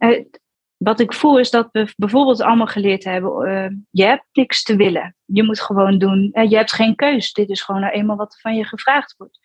wat 0.78 1.00
ik 1.00 1.14
voel 1.14 1.40
is 1.40 1.50
dat 1.50 1.70
we 1.72 1.94
bijvoorbeeld 1.96 2.42
allemaal 2.42 2.68
geleerd 2.68 3.04
hebben: 3.04 3.48
uh, 3.48 3.78
je 3.92 4.04
hebt 4.04 4.26
niks 4.32 4.64
te 4.64 4.76
willen. 4.76 5.16
Je 5.26 5.44
moet 5.44 5.62
gewoon 5.62 5.98
doen. 5.98 6.30
Uh, 6.34 6.50
je 6.50 6.56
hebt 6.56 6.74
geen 6.74 6.96
keus. 6.96 7.34
Dit 7.34 7.50
is 7.50 7.62
gewoon 7.62 7.82
nou 7.82 7.94
eenmaal 7.94 8.16
wat 8.16 8.40
van 8.42 8.56
je 8.56 8.66
gevraagd 8.66 9.16
wordt. 9.18 9.40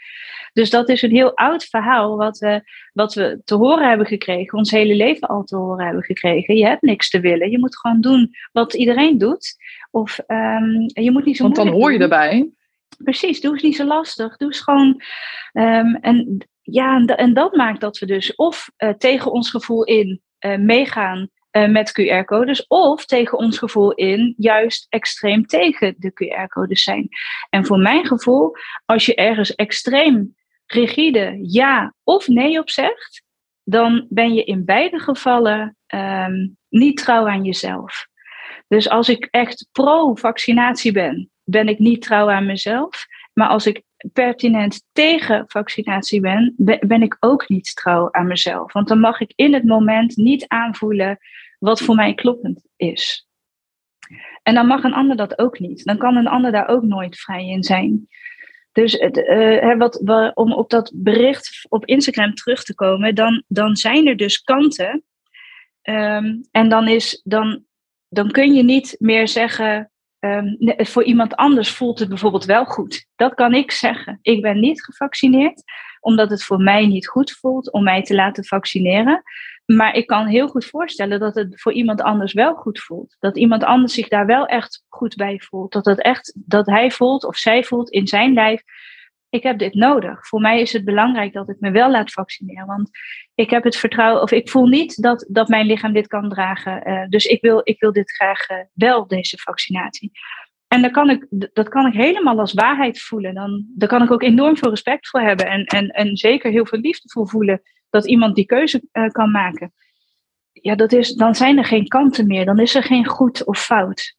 Dus 0.53 0.71
dat 0.71 0.89
is 0.89 1.03
een 1.03 1.11
heel 1.11 1.37
oud 1.37 1.65
verhaal 1.65 2.17
wat 2.17 2.39
we, 2.39 2.63
wat 2.93 3.15
we 3.15 3.41
te 3.45 3.55
horen 3.55 3.89
hebben 3.89 4.07
gekregen, 4.07 4.59
ons 4.59 4.71
hele 4.71 4.95
leven 4.95 5.29
al 5.29 5.45
te 5.45 5.57
horen 5.57 5.85
hebben 5.85 6.03
gekregen. 6.03 6.57
Je 6.57 6.67
hebt 6.67 6.83
niks 6.83 7.11
te 7.11 7.21
willen. 7.21 7.51
Je 7.51 7.59
moet 7.59 7.79
gewoon 7.79 8.01
doen 8.01 8.31
wat 8.53 8.75
iedereen 8.75 9.19
doet. 9.19 9.57
Of 9.91 10.19
um, 10.27 10.91
je 10.95 11.11
moet 11.11 11.25
niet 11.25 11.37
zo 11.37 11.43
Want 11.43 11.57
dan 11.57 11.69
hoor 11.69 11.93
je 11.93 11.99
erbij. 11.99 12.51
Precies, 12.99 13.41
doe 13.41 13.53
eens 13.53 13.63
niet 13.63 13.77
zo 13.77 13.85
lastig. 13.85 14.37
Doe 14.37 14.49
eens 14.49 14.61
gewoon. 14.61 15.03
Um, 15.53 15.95
en 15.95 16.47
ja, 16.63 17.05
en, 17.05 17.35
dat 17.35 17.57
maakt 17.57 17.81
dat 17.81 17.99
we 17.99 18.07
dus 18.07 18.35
of 18.35 18.71
uh, 18.79 18.91
tegen 18.91 19.33
ons 19.33 19.51
gevoel 19.51 19.85
in 19.85 20.23
meegaan 20.59 21.29
uh, 21.53 21.69
met 21.69 21.91
QR-codes, 22.01 22.67
of 22.67 23.07
tegen 23.07 23.39
ons 23.39 23.59
gevoel 23.59 23.93
in 23.93 24.35
juist 24.37 24.87
extreem 24.89 25.47
tegen 25.47 25.95
de 25.99 26.13
QR-codes 26.13 26.83
zijn. 26.83 27.09
En 27.51 27.67
voor 27.67 27.79
mijn 27.79 28.07
gevoel, 28.07 28.57
als 28.85 29.07
je 29.07 29.15
ergens 29.15 29.55
extreem 29.55 30.35
rigide 30.67 31.39
ja 31.43 31.95
of 32.05 32.29
nee 32.29 32.59
op 32.59 32.71
zegt, 32.71 33.23
dan 33.65 34.07
ben 34.09 34.35
je 34.35 34.45
in 34.45 34.65
beide 34.65 34.99
gevallen 34.99 35.77
ehm, 35.87 36.49
niet 36.69 36.97
trouw 36.97 37.29
aan 37.29 37.45
jezelf. 37.45 38.07
Dus 38.69 38.89
als 38.89 39.09
ik 39.09 39.29
echt 39.31 39.69
pro-vaccinatie 39.73 40.93
ben, 40.93 41.31
ben 41.45 41.69
ik 41.69 41.79
niet 41.79 42.03
trouw 42.03 42.31
aan 42.31 42.47
mezelf. 42.47 43.07
Maar 43.33 43.49
als 43.49 43.67
ik 43.67 43.83
pertinent 44.13 44.83
tegen 44.93 45.45
vaccinatie 45.47 46.21
ben, 46.21 46.55
ben 46.81 47.03
ik 47.03 47.17
ook 47.21 47.49
niet 47.49 47.77
trouw 47.77 48.09
aan 48.13 48.27
mezelf. 48.27 48.73
Want 48.73 48.89
dan 48.89 49.01
mag 49.01 49.21
ik 49.21 49.33
in 49.35 49.55
het 49.55 49.65
moment 49.65 50.17
niet 50.17 50.49
aanvoelen 50.49 51.19
wat 51.59 51.81
voor 51.81 51.95
mij 51.95 52.15
kloppend 52.15 52.63
is. 52.77 53.27
En 54.43 54.55
dan 54.55 54.67
mag 54.67 54.83
een 54.83 54.95
ander 54.95 55.17
dat 55.17 55.39
ook 55.39 55.59
niet. 55.59 55.85
Dan 55.85 55.99
kan 55.99 56.17
een 56.17 56.27
ander 56.27 56.53
daar 56.53 56.69
ook 56.69 56.83
nooit 56.83 57.19
vrij 57.19 57.49
in 57.49 57.63
zijn. 57.63 58.09
Dus 58.73 58.99
uh, 58.99 59.77
wat, 59.77 60.01
om 60.35 60.53
op 60.53 60.71
dat 60.71 60.93
bericht 60.95 61.67
op 61.69 61.87
Instagram 61.87 62.35
terug 62.35 62.65
te 62.65 62.75
komen, 62.75 63.15
dan, 63.15 63.43
dan 63.49 63.77
zijn 63.77 64.07
er 64.07 64.17
dus 64.17 64.43
kanten. 64.43 65.05
Ehm, 65.83 66.37
en 66.51 66.69
dan, 66.69 66.89
is, 66.89 67.21
dan, 67.25 67.65
dan 68.09 68.31
kun 68.31 68.55
je 68.55 68.63
niet 68.63 68.97
meer 68.99 69.29
zeggen, 69.29 69.92
um, 70.25 70.57
voor 70.77 71.05
iemand 71.05 71.37
anders 71.37 71.71
voelt 71.71 71.99
het 71.99 72.09
bijvoorbeeld 72.09 72.45
wel 72.45 72.65
goed. 72.65 73.07
Dat 73.17 73.35
kan 73.35 73.55
ik 73.55 73.71
zeggen. 73.71 74.19
Ik 74.23 74.43
ben 74.43 74.61
niet 74.61 74.85
gevaccineerd, 74.85 75.63
omdat 76.01 76.31
het 76.31 76.45
voor 76.45 76.61
mij 76.61 76.87
niet 76.87 77.09
goed 77.09 77.33
voelt 77.33 77.73
om 77.73 77.83
mij 77.83 78.03
te 78.03 78.15
laten 78.15 78.45
vaccineren. 78.45 79.23
Maar 79.67 79.95
ik 79.95 80.07
kan 80.07 80.27
heel 80.27 80.49
goed 80.49 80.65
voorstellen 80.65 81.21
dat 81.21 81.35
het 81.35 81.61
voor 81.61 81.73
iemand 81.73 82.03
anders 82.03 82.33
wel 82.33 82.55
goed 82.55 82.81
voelt. 82.81 83.17
Dat 83.19 83.37
iemand 83.37 83.65
anders 83.65 83.95
zich 83.95 84.09
daar 84.09 84.27
wel 84.27 84.47
echt 84.47 84.85
goed 84.89 85.17
bij 85.17 85.41
voelt. 85.41 85.73
Dat, 85.73 85.85
het 85.85 86.03
echt, 86.03 86.33
dat 86.35 86.67
hij 86.67 86.91
voelt 86.91 87.25
of 87.25 87.37
zij 87.37 87.65
voelt 87.65 87.91
in 87.91 88.07
zijn 88.07 88.33
lijf. 88.33 88.63
Ik 89.33 89.43
heb 89.43 89.59
dit 89.59 89.75
nodig. 89.75 90.27
Voor 90.27 90.41
mij 90.41 90.61
is 90.61 90.73
het 90.73 90.85
belangrijk 90.85 91.33
dat 91.33 91.49
ik 91.49 91.57
me 91.59 91.71
wel 91.71 91.91
laat 91.91 92.13
vaccineren. 92.13 92.67
Want 92.67 92.91
ik 93.35 93.51
heb 93.51 93.65
het 93.65 93.77
vertrouwen, 93.77 94.23
of 94.23 94.31
ik 94.31 94.51
voel 94.51 94.67
niet 94.67 95.03
dat, 95.03 95.27
dat 95.29 95.49
mijn 95.49 95.67
lichaam 95.67 95.93
dit 95.93 96.07
kan 96.07 96.29
dragen. 96.29 96.89
Uh, 96.89 97.09
dus 97.09 97.25
ik 97.25 97.41
wil, 97.41 97.61
ik 97.65 97.81
wil 97.81 97.93
dit 97.93 98.13
graag 98.13 98.51
uh, 98.51 98.57
wel, 98.73 99.07
deze 99.07 99.39
vaccinatie. 99.39 100.11
En 100.69 100.83
daar 100.83 100.91
kan 100.91 101.11
ik, 101.11 101.27
dat 101.53 101.69
kan 101.69 101.87
ik 101.87 101.93
helemaal 101.93 102.39
als 102.39 102.53
waarheid 102.53 103.01
voelen. 103.01 103.35
Dan, 103.35 103.67
daar 103.77 103.89
kan 103.89 104.03
ik 104.03 104.11
ook 104.11 104.23
enorm 104.23 104.57
veel 104.57 104.71
respect 104.71 105.09
voor 105.09 105.21
hebben. 105.21 105.47
En, 105.47 105.65
en, 105.65 105.89
en 105.89 106.17
zeker 106.17 106.51
heel 106.51 106.67
veel 106.67 106.81
liefde 106.81 107.09
voor 107.09 107.29
voelen 107.29 107.63
dat 107.91 108.07
iemand 108.07 108.35
die 108.35 108.47
keuze 108.47 108.83
uh, 108.93 109.09
kan 109.09 109.31
maken. 109.31 109.73
Ja, 110.53 110.75
dat 110.75 110.93
is, 110.93 111.13
dan 111.15 111.35
zijn 111.35 111.59
er 111.59 111.65
geen 111.65 111.89
kanten 111.89 112.27
meer. 112.27 112.45
Dan 112.45 112.59
is 112.59 112.75
er 112.75 112.83
geen 112.83 113.07
goed 113.07 113.45
of 113.45 113.59
fout. 113.59 114.17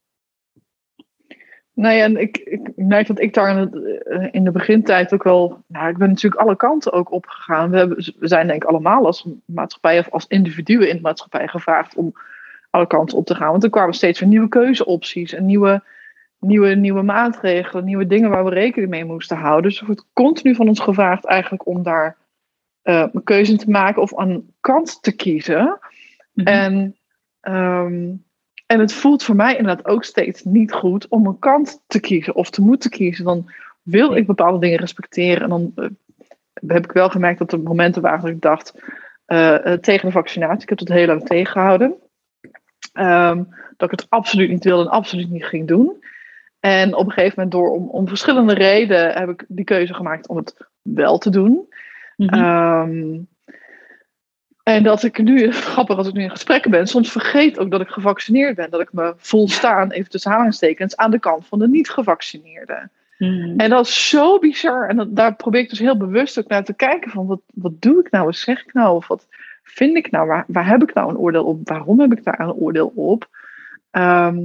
Nee, 1.76 2.02
en 2.02 2.18
ik, 2.18 2.38
ik 2.38 2.72
merk 2.76 3.08
dat 3.08 3.20
ik 3.20 3.34
daar 3.34 3.50
in, 3.50 3.58
het, 3.58 4.04
eh, 4.06 4.28
in 4.32 4.44
de 4.44 4.52
begintijd 4.52 5.14
ook 5.14 5.24
wel. 5.24 5.64
Nou, 5.68 5.90
ik 5.90 5.98
ben 5.98 6.08
natuurlijk 6.08 6.42
alle 6.42 6.56
kanten 6.56 6.92
ook 6.92 7.12
opgegaan. 7.12 7.70
We, 7.70 7.78
hebben, 7.78 7.98
we 8.20 8.28
zijn 8.28 8.48
denk 8.48 8.64
ik 8.64 8.70
allemaal 8.70 9.06
als 9.06 9.28
maatschappij 9.46 10.00
of 10.00 10.10
als 10.10 10.28
individuen 10.28 10.90
in 10.90 10.96
de 10.96 11.02
maatschappij 11.02 11.48
gevraagd 11.48 11.96
om 11.96 12.14
alle 12.70 12.88
kanten 12.88 13.18
op 13.18 13.26
te 13.26 13.36
gaan. 13.36 13.52
Want 13.52 13.64
er 13.64 13.70
kwamen 13.70 13.94
steeds 13.94 14.20
weer 14.20 14.30
nieuwe 14.30 14.48
keuzeopties 14.48 15.34
en 15.34 15.46
nieuwe, 15.46 15.84
nieuwe, 16.40 16.76
nieuwe 16.76 17.02
maatregelen, 17.02 17.86
nieuwe 17.86 18.08
dingen 18.08 18.30
waar 18.30 18.44
we 18.44 18.50
rekening 18.50 18.92
mee 18.92 19.06
moesten 19.06 19.38
houden. 19.38 19.70
Dus 19.72 19.80
er 19.80 19.86
wordt 19.86 20.06
continu 20.14 20.56
van 20.56 20.68
ons 20.68 20.80
gevraagd 20.80 21.26
eigenlijk 21.26 21.68
om 21.68 21.84
daar 21.84 22.18
uh, 22.84 23.06
een 23.14 23.24
keuze 23.24 23.58
te 23.58 23.70
maken 23.70 24.02
of 24.02 24.12
een 24.12 24.54
kant 24.60 25.02
te 25.02 25.16
kiezen. 25.16 25.80
Mhm. 26.34 26.48
En, 26.48 26.96
um, 27.42 28.24
en 28.74 28.80
het 28.80 28.94
voelt 28.94 29.24
voor 29.24 29.36
mij 29.36 29.58
inderdaad 29.58 29.86
ook 29.86 30.04
steeds 30.04 30.44
niet 30.44 30.74
goed 30.74 31.08
om 31.08 31.26
een 31.26 31.40
kant 31.40 31.84
te 31.88 32.00
kiezen 32.00 32.36
of 32.36 32.50
te 32.50 32.62
moeten 32.62 32.90
kiezen. 32.90 33.26
Dan 33.26 33.52
wil 33.82 34.16
ik 34.16 34.28
bepaalde 34.28 34.60
dingen 34.60 34.80
respecteren. 34.80 35.44
En 35.44 35.50
dan 35.50 35.72
uh, 35.76 35.90
heb 36.68 36.84
ik 36.84 36.92
wel 36.92 37.10
gemerkt 37.10 37.40
dat 37.40 37.52
er 37.52 37.60
momenten 37.60 38.02
waren 38.02 38.22
dat 38.22 38.30
ik 38.30 38.42
dacht 38.42 38.74
uh, 39.28 39.74
tegen 39.74 40.06
de 40.06 40.12
vaccinatie. 40.12 40.62
Ik 40.62 40.70
heb 40.70 40.80
het 40.80 40.88
heel 40.88 41.06
lang 41.06 41.26
tegengehouden. 41.26 41.94
Um, 42.94 43.48
dat 43.78 43.92
ik 43.92 44.00
het 44.00 44.10
absoluut 44.10 44.50
niet 44.50 44.64
wilde 44.64 44.84
en 44.84 44.90
absoluut 44.90 45.30
niet 45.30 45.46
ging 45.46 45.68
doen. 45.68 46.04
En 46.60 46.96
op 46.96 47.06
een 47.06 47.12
gegeven 47.12 47.34
moment, 47.36 47.52
door 47.52 47.72
om, 47.72 47.90
om 47.90 48.08
verschillende 48.08 48.54
redenen, 48.54 49.14
heb 49.14 49.30
ik 49.30 49.46
die 49.48 49.66
keuze 49.66 49.94
gemaakt 49.94 50.28
om 50.28 50.38
het 50.38 50.68
wel 50.82 51.18
te 51.18 51.30
doen. 51.30 51.68
Ehm, 52.18 53.20
en 54.64 54.84
dat 54.84 55.04
ik 55.04 55.18
nu, 55.18 55.52
grappig 55.72 55.98
als 55.98 56.08
ik 56.08 56.14
nu 56.14 56.24
in 56.24 56.30
gesprekken 56.30 56.72
ben, 56.72 56.88
soms 56.88 57.12
vergeet 57.12 57.60
ook 57.60 57.72
dat 57.72 57.82
ik 57.82 57.88
gevaccineerd 57.88 58.56
ben. 58.56 58.70
Dat 58.70 58.82
ik 58.82 58.94
me 58.94 59.14
voel 59.18 59.50
staan, 59.50 59.92
even 59.92 60.10
tussen 60.10 60.32
aanhalingstekens, 60.32 60.98
aan 60.98 61.12
de 61.12 61.20
kant 61.20 61.48
van 61.48 61.60
de 61.60 61.68
niet-gevaccineerden. 61.68 62.92
Mhm. 63.18 63.60
En 63.60 63.70
dat 63.70 63.88
is 63.88 64.10
zo 64.10 64.40
bizar. 64.40 64.90
En 64.90 64.96
dat, 64.96 65.16
daar 65.16 65.36
probeer 65.36 65.62
ik 65.62 65.70
dus 65.70 65.80
heel 65.80 65.98
bewust 65.98 66.40
ook 66.40 66.48
naar 66.48 66.64
te 66.64 66.74
kijken 66.74 67.12
van 67.12 67.28
wat, 67.28 67.42
wat 67.54 67.82
doe 67.82 68.00
ik 68.00 68.12
nou, 68.12 68.26
wat 68.26 68.36
zeg 68.36 68.66
ik 68.66 68.74
nou, 68.74 68.96
of 68.96 69.08
wat 69.08 69.28
vind 69.64 69.98
ik 69.98 70.12
nou, 70.12 70.28
waar, 70.28 70.44
waar 70.48 70.68
heb 70.68 70.82
ik 70.82 70.94
nou 70.94 71.10
een 71.10 71.18
oordeel 71.18 71.46
op, 71.46 71.70
waarom 71.70 72.00
heb 72.00 72.12
ik 72.12 72.24
daar 72.24 72.40
een 72.40 72.54
oordeel 72.54 72.92
op? 72.96 73.28
Ehm, 73.92 74.40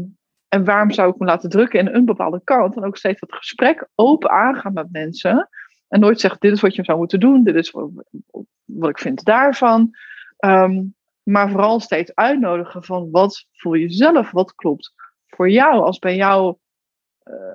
en 0.49 0.65
waarom 0.65 0.91
zou 0.91 1.11
ik 1.11 1.19
me 1.19 1.27
laten 1.27 1.51
drukken 1.51 1.79
in 1.79 1.95
een 1.95 2.05
bepaalde 2.05 2.41
kant? 2.45 2.77
En 2.77 2.85
ook 2.85 2.97
steeds 2.97 3.21
dat 3.21 3.35
gesprek 3.35 3.89
open 3.95 4.31
aangaan 4.31 4.73
met 4.73 4.93
mensen. 4.93 5.49
En 5.88 6.00
nooit 6.00 6.21
zeggen, 6.21 6.40
dit 6.40 6.52
is 6.52 6.61
wat 6.61 6.75
je 6.75 6.85
zou 6.85 6.99
moeten 6.99 7.21
doen, 7.21 7.45
dit 7.45 7.54
is 7.54 7.71
wat, 7.71 8.88
ik 8.88 8.99
vind 8.99 9.25
daarvan. 9.25 9.90
Ehm, 10.38 10.85
maar 11.23 11.50
vooral 11.50 11.80
steeds 11.80 12.14
uitnodigen 12.14 12.85
van 12.85 13.11
wat 13.11 13.47
voel 13.52 13.75
je 13.75 13.90
zelf, 13.90 14.30
wat 14.30 14.54
klopt 14.54 14.92
voor 15.26 15.50
jou. 15.50 15.83
Als 15.83 15.99
bij 15.99 16.16
jou 16.16 16.57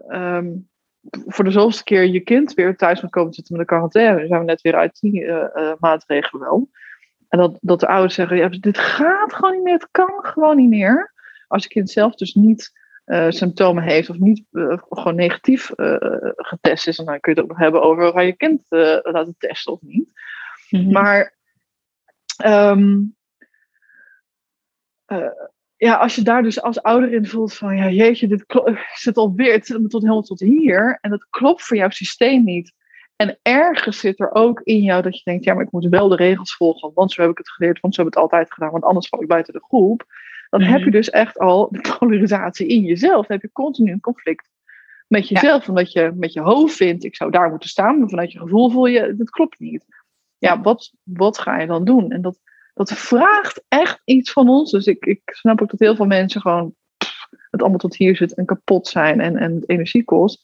uh, 0.10 0.36
um, 0.36 0.70
voor 1.10 1.44
de 1.44 1.52
zoveelste 1.52 1.84
keer 1.84 2.04
je 2.04 2.20
kind 2.20 2.54
weer 2.54 2.78
thuis 2.78 3.02
moet 3.02 3.12
komen 3.12 3.34
zitten 3.34 3.58
met 3.58 3.68
de 3.68 3.74
quarantaine. 3.74 4.18
Dan 4.18 4.28
zijn 4.28 4.40
we 4.40 4.46
net 4.46 4.62
weer 4.62 4.76
uit 4.76 5.00
die 5.00 5.22
uh, 5.22 5.74
maatregelen 5.80 6.42
wel. 6.42 6.70
En 7.30 7.40
dat, 7.40 7.58
dat 7.62 7.80
de 7.80 7.88
ouders 7.88 8.14
zeggen, 8.14 8.38
ja, 8.38 8.50
dit 8.50 8.78
gaat 8.78 9.34
gewoon 9.34 9.54
niet 9.54 9.64
meer, 9.64 9.74
het 9.74 9.88
kan 9.92 10.20
gewoon 10.22 10.58
niet 10.58 10.70
meer. 10.70 11.14
Als 11.48 11.64
je 11.64 11.70
kind 11.70 11.90
zelf 11.90 12.16
dus 12.16 12.34
niet 12.34 12.72
uh, 13.06 13.30
symptomen 13.30 13.84
heeft 13.84 14.10
of 14.10 14.18
niet 14.18 14.44
uh, 14.52 14.78
gewoon 14.90 15.16
negatief 15.16 15.72
uh, 15.76 15.96
getest 16.36 16.88
is, 16.88 16.96
dan 16.96 17.06
kun 17.06 17.20
je 17.22 17.30
het 17.30 17.40
ook 17.40 17.48
nog 17.48 17.58
hebben 17.58 17.82
over 17.82 18.12
ga 18.12 18.22
je 18.22 18.36
kind 18.36 18.62
laten 19.02 19.36
testen 19.38 19.74
of 19.74 19.82
niet. 19.82 20.10
Mm 20.70 20.80
-hmm. 20.80 20.92
Maar 20.92 21.36
um, 22.46 23.16
ja, 25.76 25.96
als 25.96 26.16
je 26.16 26.22
daar 26.22 26.44
dus 26.44 26.62
als 26.62 26.82
ouder 26.82 27.14
in 27.14 27.28
voelt 27.28 27.54
van 27.54 27.76
ja, 27.76 27.90
jeetje, 27.90 28.28
dit 28.28 28.44
zit 28.94 29.18
alweer, 29.18 29.54
het 29.54 29.66
zit 29.66 29.82
me 29.82 29.88
tot 29.88 30.02
helemaal 30.02 30.24
tot 30.24 30.40
hier 30.40 30.98
en 31.02 31.10
dat 31.10 31.28
klopt 31.30 31.62
voor 31.62 31.78
jouw 31.78 31.90
systeem 31.90 32.44
niet. 32.44 32.74
En 33.16 33.40
ergens 33.42 34.00
zit 34.00 34.20
er 34.20 34.32
ook 34.32 34.62
in 34.62 34.82
jou 34.82 35.02
dat 35.02 35.16
je 35.16 35.22
denkt, 35.24 35.44
ja, 35.44 35.54
maar 35.54 35.64
ik 35.64 35.72
moet 35.72 35.86
wel 35.90 36.08
de 36.08 36.16
regels 36.16 36.56
volgen, 36.56 36.92
want 36.94 37.12
zo 37.12 37.22
heb 37.22 37.32
ik 37.32 37.38
het 37.38 37.50
geleerd, 37.50 37.80
want 37.80 37.96
zo 37.96 38.02
heb 38.02 38.10
ik 38.10 38.16
het 38.16 38.24
altijd 38.24 38.54
gedaan, 38.54 38.72
want 38.72 38.84
anders 38.84 39.08
val 39.08 39.22
ik 39.22 39.28
buiten 39.28 39.54
de 39.54 39.64
groep 39.64 40.06
dan 40.60 40.62
heb 40.62 40.80
je 40.80 40.86
mhm. 40.86 40.96
dus 40.96 41.10
echt 41.10 41.40
al 41.40 41.68
de 41.72 41.82
polarisatie 42.00 42.68
in 42.68 42.82
jezelf. 42.82 43.28
Dan 43.28 43.38
heb 43.38 43.42
je 43.42 43.52
continu 43.52 43.92
een 43.92 44.00
conflict 44.00 44.50
met 45.08 45.28
jezelf. 45.28 45.70
Omdat 45.70 45.92
je 45.92 46.12
met 46.16 46.34
je 46.34 46.42
hoofd 46.42 46.76
vindt, 46.76 47.04
ik 47.04 47.16
zou 47.16 47.32
daar 47.32 47.50
moeten 47.50 47.70
staan. 47.70 48.00
Maar 48.00 48.10
vanuit 48.10 48.32
je 48.32 48.40
gevoel 48.40 48.70
voel 48.70 48.86
je, 48.86 49.16
dat 49.16 49.30
klopt 49.30 49.60
niet. 49.60 49.86
Ja, 50.38 50.62
wat, 50.62 50.94
wat 51.04 51.40
ga 51.40 51.60
je 51.60 51.68
dan 51.68 51.86
doen? 51.86 52.12
En 52.12 52.22
dat, 52.22 52.40
dat 52.74 52.92
vraagt 52.92 53.64
echt 53.68 54.02
iets 54.06 54.32
van 54.32 54.50
ons. 54.50 54.72
Dus 54.72 54.86
ik, 54.86 55.06
ik 55.06 55.22
snap 55.26 55.62
ook 55.62 55.70
dat 55.70 55.80
heel 55.80 55.96
veel 55.96 56.06
mensen 56.06 56.42
gewoon 56.42 56.76
het 57.50 57.62
allemaal 57.62 57.80
tot 57.80 57.96
hier 57.96 58.16
zit 58.16 58.34
en 58.34 58.46
kapot 58.46 58.88
zijn 58.88 59.22
en, 59.22 59.38
en 59.38 59.56
het 59.56 59.70
energie 59.70 60.04
kost. 60.04 60.42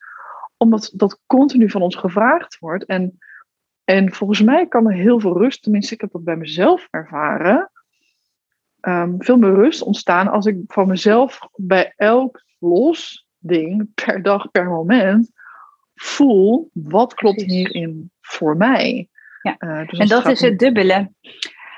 Omdat 0.57 0.91
dat 0.93 1.21
continu 1.25 1.69
van 1.69 1.81
ons 1.81 1.95
gevraagd 1.95 2.59
wordt. 2.59 2.85
En, 2.85 3.17
en 3.83 4.13
volgens 4.13 4.41
mij 4.41 4.67
kan 4.67 4.87
er 4.87 4.93
heel 4.93 5.19
veel 5.19 5.37
rust, 5.37 5.63
tenminste 5.63 5.93
ik 5.93 6.01
heb 6.01 6.11
dat 6.11 6.23
bij 6.23 6.37
mezelf 6.37 6.87
ervaren 6.89 7.71
um, 8.81 9.15
veel 9.19 9.37
meer 9.37 9.53
rust 9.53 9.81
ontstaan 9.81 10.27
als 10.27 10.45
ik 10.45 10.57
van 10.67 10.87
mezelf 10.87 11.39
bij 11.55 11.93
elk 11.95 12.43
los 12.59 13.27
ding 13.37 13.89
per 13.93 14.21
dag, 14.21 14.51
per 14.51 14.65
moment 14.65 15.31
voel 15.95 16.69
wat 16.73 17.13
klopt 17.13 17.41
hierin 17.41 18.11
voor 18.21 18.57
mij. 18.57 19.07
Ja. 19.41 19.55
Uh, 19.59 19.87
dus 19.87 19.99
en 19.99 20.07
dat 20.07 20.25
is 20.25 20.41
het 20.41 20.59
dubbele. 20.59 21.11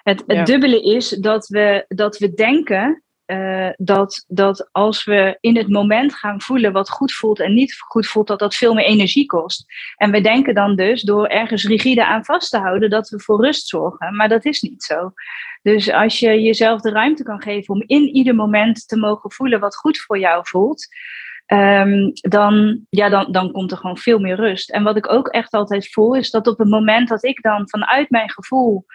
Het, 0.04 0.24
het 0.28 0.46
dubbele 0.46 0.82
is 0.82 1.10
dat 1.10 1.48
we, 1.48 1.86
dat 1.88 2.18
we 2.18 2.34
denken 2.34 3.04
uh, 3.32 3.70
dat, 3.78 4.26
dat 4.28 4.70
als 4.72 5.04
we 5.04 5.38
in 5.40 5.58
het 5.58 5.70
moment 5.70 6.16
gaan 6.16 6.42
voelen 6.42 6.72
wat 6.72 6.90
goed 6.90 7.14
voelt 7.14 7.40
en 7.40 7.54
niet 7.54 7.76
goed 7.80 8.08
voelt, 8.08 8.28
dat 8.28 8.40
dat 8.40 8.56
veel 8.56 8.74
meer 8.74 8.86
energie 8.86 9.26
kost. 9.26 9.66
En 9.96 10.12
we 10.12 10.22
denken 10.22 10.54
dan 10.54 10.76
dus 10.76 11.02
door 11.02 11.28
ergens 11.28 11.66
rigide 11.66 12.06
aan 12.06 12.26
vast 12.26 12.50
te 12.50 12.58
houden 12.58 12.90
dat 12.90 13.10
we 13.10 13.20
voor 13.20 13.46
rust 13.46 13.68
zorgen. 13.68 14.16
Maar 14.16 14.30
dat 14.30 14.46
is 14.46 14.62
niet 14.62 14.84
zo. 14.84 15.14
Dus 15.62 15.92
als 15.92 16.20
je 16.20 16.42
jezelf 16.42 16.82
de 16.82 16.92
ruimte 16.92 17.24
kan 17.24 17.42
geven 17.42 17.74
om 17.74 17.84
in 17.86 18.16
ieder 18.16 18.36
moment 18.36 18.88
te 18.88 18.98
mogen 18.98 19.32
voelen 19.32 19.60
wat 19.60 19.76
goed 19.76 19.98
voor 19.98 20.20
jou 20.20 20.42
voelt. 20.48 20.88
Um, 21.48 22.12
dan, 22.14 22.86
ja, 22.90 23.10
dan, 23.10 23.32
dan 23.32 23.52
komt 23.52 23.72
er 23.72 23.78
gewoon 23.78 23.98
veel 23.98 24.20
meer 24.20 24.36
rust. 24.36 24.70
En 24.72 24.84
wat 24.84 24.98
ik 24.98 25.12
ook 25.12 25.28
echt 25.28 25.54
altijd 25.54 25.92
voel, 25.92 26.16
is 26.16 26.32
dat 26.32 26.48
op 26.48 26.58
het 26.58 26.70
moment 26.70 27.08
dat 27.08 27.24
ik 27.24 27.42
dan 27.42 27.70
vanuit 27.70 28.10
mijn 28.10 28.30
gevoel 28.30 28.86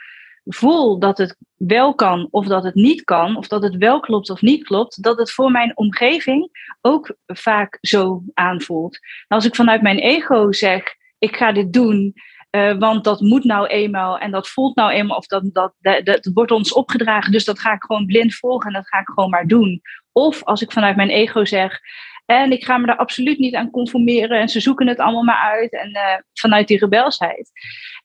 voel 0.47 0.99
dat 0.99 1.19
het 1.19 1.37
wel 1.57 1.95
kan 1.95 2.29
of 2.31 2.47
dat 2.47 2.65
het 2.65 2.75
niet 2.75 3.05
kan, 3.05 3.37
of 3.37 3.49
dat 3.49 3.63
het 3.63 3.77
wel 3.77 4.01
klopt 4.01 4.31
of 4.31 4.41
niet 4.41 4.65
klopt, 4.65 5.03
dat 5.03 5.19
het 5.19 5.33
voor 5.33 5.51
mijn 5.51 5.77
omgeving 5.77 6.51
ook 6.81 7.17
vaak 7.27 7.79
zo 7.81 8.23
aanvoelt. 8.35 8.99
als 9.29 9.45
ik 9.45 9.55
vanuit 9.55 9.83
mijn 9.83 9.99
ego 9.99 10.53
zeg, 10.53 10.95
ik 11.19 11.37
ga 11.37 11.53
dit 11.53 11.73
doen, 11.73 12.15
Uh, 12.51 12.79
want 12.79 13.05
dat 13.05 13.21
moet 13.21 13.45
nou 13.45 13.67
eenmaal 13.67 14.19
en 14.19 14.31
dat 14.31 14.49
voelt 14.49 14.77
nou 14.77 14.91
eenmaal 14.93 15.17
of 15.17 15.27
dat, 15.27 15.43
dat, 15.53 15.75
dat, 16.05 16.31
wordt 16.35 16.51
ons 16.51 16.73
opgedragen. 16.73 17.33
Dus 17.33 17.45
dat 17.45 17.61
ga 17.61 17.73
ik 17.73 17.85
gewoon 17.85 18.07
blind 18.07 18.35
volgen 18.35 18.67
en 18.67 18.73
dat 18.73 18.89
ga 18.89 18.99
ik 18.99 19.09
gewoon 19.09 19.31
maar 19.31 19.47
doen. 19.47 19.81
Of 20.13 20.45
als 20.45 20.63
ik 20.63 20.73
vanuit 20.73 20.97
mijn 20.97 21.11
ego 21.11 21.45
zeg, 21.45 21.81
en 22.27 22.53
ik 22.53 22.65
ga 22.65 22.79
me 22.79 22.87
daar 22.87 22.97
absoluut 22.97 23.39
niet 23.39 23.55
aan 23.55 23.71
conformeren 23.71 24.41
en 24.41 24.49
ze 24.49 24.61
zoeken 24.61 24.87
het 24.87 24.99
allemaal 24.99 25.23
maar 25.23 25.53
uit 25.53 25.73
en 25.73 25.91
uh, 25.91 26.03
vanuit 26.33 26.69
die 26.69 26.79
rebelsheid. 26.79 27.51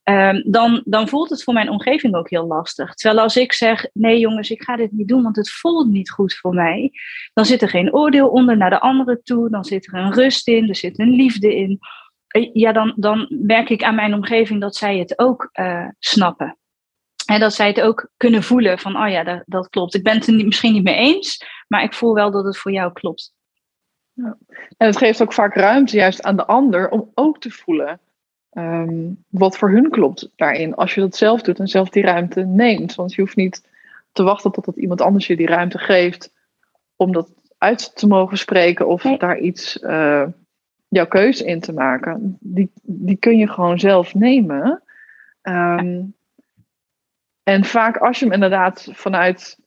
Um, 0.03 0.43
dan, 0.51 0.81
dan 0.86 1.08
voelt 1.08 1.29
het 1.29 1.43
voor 1.43 1.53
mijn 1.53 1.70
omgeving 1.70 2.15
ook 2.15 2.29
heel 2.29 2.48
lastig. 2.48 2.93
Terwijl 2.93 3.24
als 3.24 3.36
ik 3.36 3.53
zeg, 3.53 3.86
nee 3.93 4.20
jongens, 4.20 4.50
ik 4.50 4.63
ga 4.63 4.75
dit 4.75 4.91
niet 4.91 5.08
doen, 5.08 5.24
want 5.24 5.36
het 5.36 5.51
voelt 5.51 5.88
niet 5.88 6.12
goed 6.12 6.34
voor 6.34 6.53
mij, 6.53 6.91
dan 7.34 7.46
zit 7.46 7.62
er 7.62 7.70
geen 7.70 7.93
oordeel 7.93 8.29
onder 8.29 8.58
naar 8.58 8.70
de 8.70 8.79
anderen 8.79 9.24
toe, 9.24 9.50
dan 9.50 9.63
zit 9.63 9.88
er 9.88 9.93
een 9.93 10.13
rust 10.13 10.48
in, 10.48 10.70
er 10.70 10.75
zit 10.75 11.00
een 11.00 11.10
liefde 11.10 11.55
in. 11.55 11.79
Eh, 12.27 12.50
ja, 12.53 12.72
dan, 12.72 12.93
dan 12.96 13.27
merk 13.29 13.70
ik 13.70 13.84
aan 13.84 13.96
mijn 13.96 14.13
omgeving 14.13 14.62
dat 14.62 14.75
zij 14.75 14.98
het 14.98 15.20
ook 15.20 15.50
uh, 15.53 15.88
snappen. 16.00 16.58
En 17.25 17.39
dat 17.39 17.53
zij 17.53 17.67
het 17.67 17.81
ook 17.81 18.10
kunnen 18.17 18.43
voelen 18.43 18.79
van, 18.79 18.98
oh 18.98 19.10
ja, 19.10 19.24
dat, 19.24 19.43
dat 19.46 19.70
klopt. 19.70 19.93
Ik 19.93 20.03
ben 20.03 20.15
het 20.15 20.27
er 20.27 20.34
misschien 20.46 20.74
niet 20.74 20.84
mee 20.84 20.96
eens, 20.96 21.46
maar 21.67 21.84
ik 21.84 21.93
voel 21.93 22.13
wel 22.13 22.31
dat 22.31 22.46
het 22.46 22.58
voor 22.58 22.72
jou 22.72 22.93
klopt. 22.93 23.34
En 24.77 24.88
het 24.88 24.98
geeft 24.98 25.22
ook 25.22 25.34
vaak 25.34 25.55
ruimte 25.55 25.96
juist 25.96 26.24
aan 26.24 26.36
de 26.36 26.46
ander 26.46 26.89
om 26.89 27.12
ook 27.13 27.39
te 27.39 27.51
voelen 27.51 28.00
um, 28.53 29.24
wat 29.29 29.58
voor 29.58 29.72
hun 29.72 29.89
klopt 29.89 30.29
daarin. 30.36 30.75
Als 30.75 30.96
je 30.96 31.01
dat 31.01 31.15
zelf 31.15 31.41
doet 31.41 31.60
en 31.60 31.67
zelf 31.67 31.89
die 31.89 32.03
ruimte 32.03 32.46
neemt. 32.46 32.96
Want 32.96 33.13
je 33.13 33.22
hoeft 33.22 33.36
niet 33.36 33.67
te 34.12 34.24
wachten 34.24 34.51
totdat 34.51 34.75
iemand 34.75 35.01
anders 35.01 35.27
je 35.27 35.36
die 35.36 35.48
ruimte 35.48 35.77
geeft 35.77 36.34
om 36.96 37.12
dat 37.12 37.31
uit 37.58 37.96
te 37.96 38.08
mogen 38.08 38.38
spreken 38.38 38.88
of 38.88 39.01
daar 39.01 39.38
iets 39.38 39.77
uh, 39.81 40.27
jouw 40.88 41.08
keuze 41.08 41.46
in 41.46 41.60
te 41.60 41.74
maken. 41.74 42.38
Die, 42.39 42.72
die 42.81 43.15
kun 43.15 43.38
je 43.38 43.48
gewoon 43.48 43.79
zelf 43.79 44.13
nemen. 44.13 44.84
Um, 45.41 46.13
en 47.43 47.63
vaak 47.65 47.98
als 47.98 48.20
je 48.20 48.25
hem 48.25 48.34
inderdaad 48.34 48.89
vanuit 48.91 49.58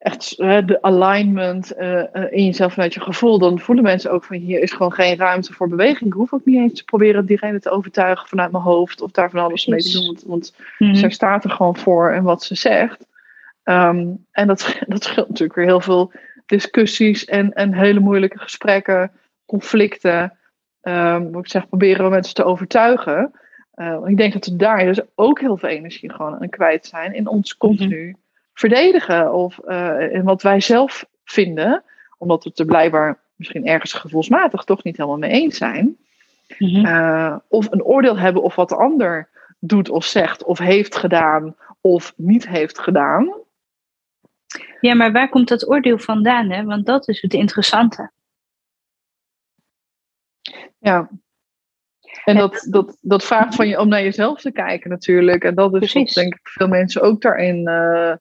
echt 0.00 0.36
de 0.36 0.78
alignment 0.82 1.72
uh, 1.78 2.02
in 2.30 2.44
jezelf 2.44 2.72
vanuit 2.72 2.94
je 2.94 3.00
gevoel, 3.00 3.38
dan 3.38 3.58
voelen 3.58 3.84
mensen 3.84 4.10
ook 4.10 4.24
van 4.24 4.36
hier 4.36 4.60
is 4.60 4.72
gewoon 4.72 4.92
geen 4.92 5.16
ruimte 5.16 5.52
voor 5.52 5.68
beweging. 5.68 6.10
Ik 6.10 6.12
hoef 6.12 6.32
ook 6.32 6.44
niet 6.44 6.56
eens 6.56 6.78
te 6.78 6.84
proberen 6.84 7.26
diegene 7.26 7.60
te 7.60 7.70
overtuigen 7.70 8.28
vanuit 8.28 8.52
mijn 8.52 8.64
hoofd 8.64 9.00
of 9.00 9.10
daar 9.10 9.30
van 9.30 9.40
alles 9.40 9.66
mee 9.66 9.80
te 9.80 9.92
doen, 9.92 10.06
want, 10.06 10.22
want 10.22 10.54
mm 10.78 10.94
zij 10.94 11.10
staat 11.10 11.44
er 11.44 11.50
gewoon 11.50 11.76
voor 11.76 12.12
en 12.12 12.22
wat 12.22 12.42
ze 12.42 12.54
zegt. 12.54 13.06
Um, 13.64 14.26
en 14.30 14.46
dat, 14.46 14.78
dat 14.88 15.04
scheelt 15.04 15.28
natuurlijk 15.28 15.58
weer 15.58 15.66
heel 15.66 15.80
veel 15.80 16.12
discussies 16.46 17.24
en, 17.24 17.52
en 17.52 17.74
hele 17.74 18.00
moeilijke 18.00 18.38
gesprekken, 18.38 19.12
conflicten. 19.46 20.38
Um, 20.82 21.38
ik 21.38 21.48
zeg, 21.48 21.68
proberen 21.68 22.04
we 22.04 22.10
mensen 22.10 22.34
te 22.34 22.44
overtuigen. 22.44 23.32
Uh, 23.74 24.00
ik 24.04 24.16
denk 24.16 24.32
dat 24.32 24.46
we 24.46 24.56
daar 24.56 24.84
dus 24.84 25.00
ook 25.14 25.40
heel 25.40 25.56
veel 25.56 25.68
energie 25.68 26.12
gewoon 26.12 26.40
aan 26.40 26.48
kwijt 26.48 26.86
zijn 26.86 27.14
in 27.14 27.28
ons 27.28 27.56
continu. 27.56 28.16
Verdedigen 28.60 29.32
of 29.32 29.58
uh, 29.66 30.12
in 30.12 30.22
wat 30.22 30.42
wij 30.42 30.60
zelf 30.60 31.04
vinden, 31.24 31.82
omdat 32.18 32.42
we 32.42 32.48
het 32.48 32.58
er 32.58 32.64
blijkbaar 32.64 33.18
misschien 33.34 33.66
ergens 33.66 33.92
gevoelsmatig 33.92 34.64
toch 34.64 34.84
niet 34.84 34.96
helemaal 34.96 35.18
mee 35.18 35.30
eens 35.30 35.56
zijn. 35.56 35.96
Mhm. 36.58 36.86
Eh, 36.86 37.36
of 37.48 37.72
een 37.72 37.82
oordeel 37.82 38.18
hebben 38.18 38.42
of 38.42 38.54
wat 38.54 38.68
de 38.68 38.76
ander 38.76 39.28
doet 39.58 39.88
of 39.88 40.04
zegt 40.04 40.44
of 40.44 40.58
heeft 40.58 40.96
gedaan 40.96 41.56
of 41.80 42.12
niet 42.16 42.48
heeft 42.48 42.78
gedaan. 42.78 43.32
Ja, 44.80 44.94
maar 44.94 45.12
waar 45.12 45.28
komt 45.28 45.48
dat 45.48 45.68
oordeel 45.68 45.98
vandaan? 45.98 46.50
Hè? 46.50 46.64
Want 46.64 46.86
dat 46.86 47.08
is 47.08 47.22
het 47.22 47.34
interessante. 47.34 48.10
Ja. 50.78 51.10
En 52.24 52.36
dat, 52.36 52.66
dat, 52.70 52.96
dat 53.00 53.24
vraagt 53.24 53.54
van 53.54 53.68
je 53.68 53.80
om 53.80 53.88
naar 53.88 54.02
jezelf 54.02 54.40
te 54.40 54.52
kijken 54.52 54.90
natuurlijk. 54.90 55.44
En 55.44 55.54
dat 55.54 55.82
is 55.82 55.92
wat 55.92 56.12
denk 56.12 56.34
ik 56.34 56.48
veel 56.48 56.68
mensen 56.68 57.02
ook 57.02 57.20
daarin 57.20 57.68
uh, 57.68 58.12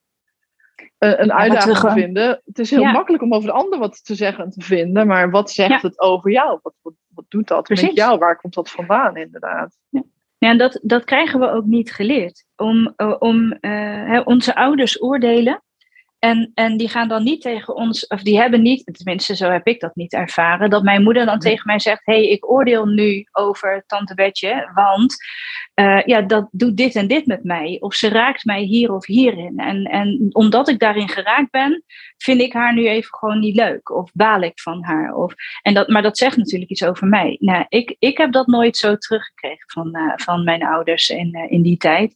een 0.99 1.33
uitdaging 1.33 1.77
te 1.77 1.91
vinden. 1.91 2.41
Het 2.45 2.59
is 2.59 2.69
heel 2.69 2.83
makkelijk 2.83 3.23
om 3.23 3.33
over 3.33 3.47
de 3.47 3.55
ander 3.55 3.79
wat 3.79 4.05
te 4.05 4.15
zeggen 4.15 4.43
en 4.43 4.49
te 4.49 4.62
vinden, 4.62 5.07
maar 5.07 5.29
wat 5.29 5.51
zegt 5.51 5.81
het 5.81 5.99
over 5.99 6.31
jou? 6.31 6.59
Wat, 6.62 6.73
wat, 6.81 6.93
wat 7.07 7.25
doet 7.27 7.47
dat 7.47 7.63
Precies. 7.63 7.88
met 7.88 7.95
jou? 7.95 8.17
Waar 8.17 8.38
komt 8.38 8.53
dat 8.53 8.69
vandaan, 8.69 9.17
inderdaad? 9.17 9.77
Ja. 9.89 10.03
Ja, 10.39 10.49
en 10.49 10.57
dat, 10.57 10.79
dat 10.83 11.03
krijgen 11.03 11.39
we 11.39 11.49
ook 11.49 11.65
niet 11.65 11.91
geleerd. 11.91 12.45
Om, 12.55 12.93
uh, 12.97 13.15
om 13.19 13.57
uh, 13.62 14.21
onze 14.23 14.55
ouders 14.55 15.01
oordelen 15.01 15.63
en, 16.19 16.51
en 16.53 16.77
die 16.77 16.89
gaan 16.89 17.08
dan 17.08 17.23
niet 17.23 17.41
tegen 17.41 17.75
ons, 17.75 18.08
of 18.08 18.21
die 18.21 18.39
hebben 18.39 18.62
niet, 18.62 18.89
tenminste 18.93 19.36
zo 19.36 19.49
heb 19.49 19.67
ik 19.67 19.79
dat 19.79 19.95
niet 19.95 20.13
ervaren, 20.13 20.69
dat 20.69 20.84
mijn 20.84 21.03
moeder 21.03 21.25
dan 21.25 21.39
tegen 21.39 21.63
mij 21.65 21.79
zegt: 21.79 22.05
Hé, 22.05 22.13
hey, 22.13 22.27
ik 22.27 22.51
oordeel 22.51 22.86
nu 22.86 23.25
over 23.32 23.84
Tante 23.88 24.13
Betje, 24.13 24.71
want 24.73 25.15
uh, 25.79 26.01
ja, 26.05 26.21
dat 26.21 26.47
doet 26.51 26.77
dit 26.77 26.95
en 26.95 27.08
dit 27.08 27.25
met 27.25 27.43
mij. 27.43 27.77
Of 27.79 27.95
ze 27.95 28.10
raakt 28.10 28.45
mij 28.45 28.62
hier 28.62 28.93
of 28.93 29.05
hierin. 29.05 29.58
En, 29.60 29.84
en 29.84 30.29
omdat 30.32 30.69
ik 30.69 30.79
daarin 30.79 31.10
geraakt 31.10 31.51
ben, 31.51 31.84
vind 32.17 32.41
ik 32.41 32.53
haar 32.53 32.73
nu 32.73 32.88
even 32.88 33.13
gewoon 33.13 33.39
niet 33.39 33.55
leuk. 33.55 33.89
Of 33.89 34.12
baal 34.13 34.41
ik 34.41 34.60
van 34.60 34.84
haar. 34.84 35.15
Of, 35.15 35.34
en 35.62 35.73
dat, 35.73 35.88
maar 35.88 36.01
dat 36.01 36.17
zegt 36.17 36.38
natuurlijk 36.38 36.71
iets 36.71 36.84
over 36.84 37.08
mij. 37.08 37.38
Nou, 37.39 37.65
ik, 37.69 37.95
ik 37.99 38.17
heb 38.17 38.32
dat 38.32 38.47
nooit 38.47 38.77
zo 38.77 38.97
teruggekregen 38.97 39.69
van, 39.71 39.97
uh, 39.97 40.13
van 40.15 40.43
mijn 40.43 40.63
ouders 40.63 41.10
in, 41.10 41.38
uh, 41.38 41.51
in 41.51 41.62
die 41.62 41.77
tijd. 41.77 42.13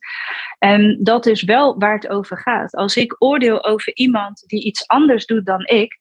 En 0.60 0.98
dat 1.00 1.26
is 1.26 1.44
wel 1.44 1.78
waar 1.78 1.96
het 1.96 2.08
over 2.08 2.38
gaat. 2.38 2.76
Als 2.76 2.96
ik 2.96 3.16
oordeel 3.20 3.64
over 3.64 3.92
iemand 3.94 4.44
die 4.48 4.64
iets 4.64 4.88
anders 4.88 5.26
doet 5.26 5.46
dan 5.46 5.66
ik, 5.66 5.98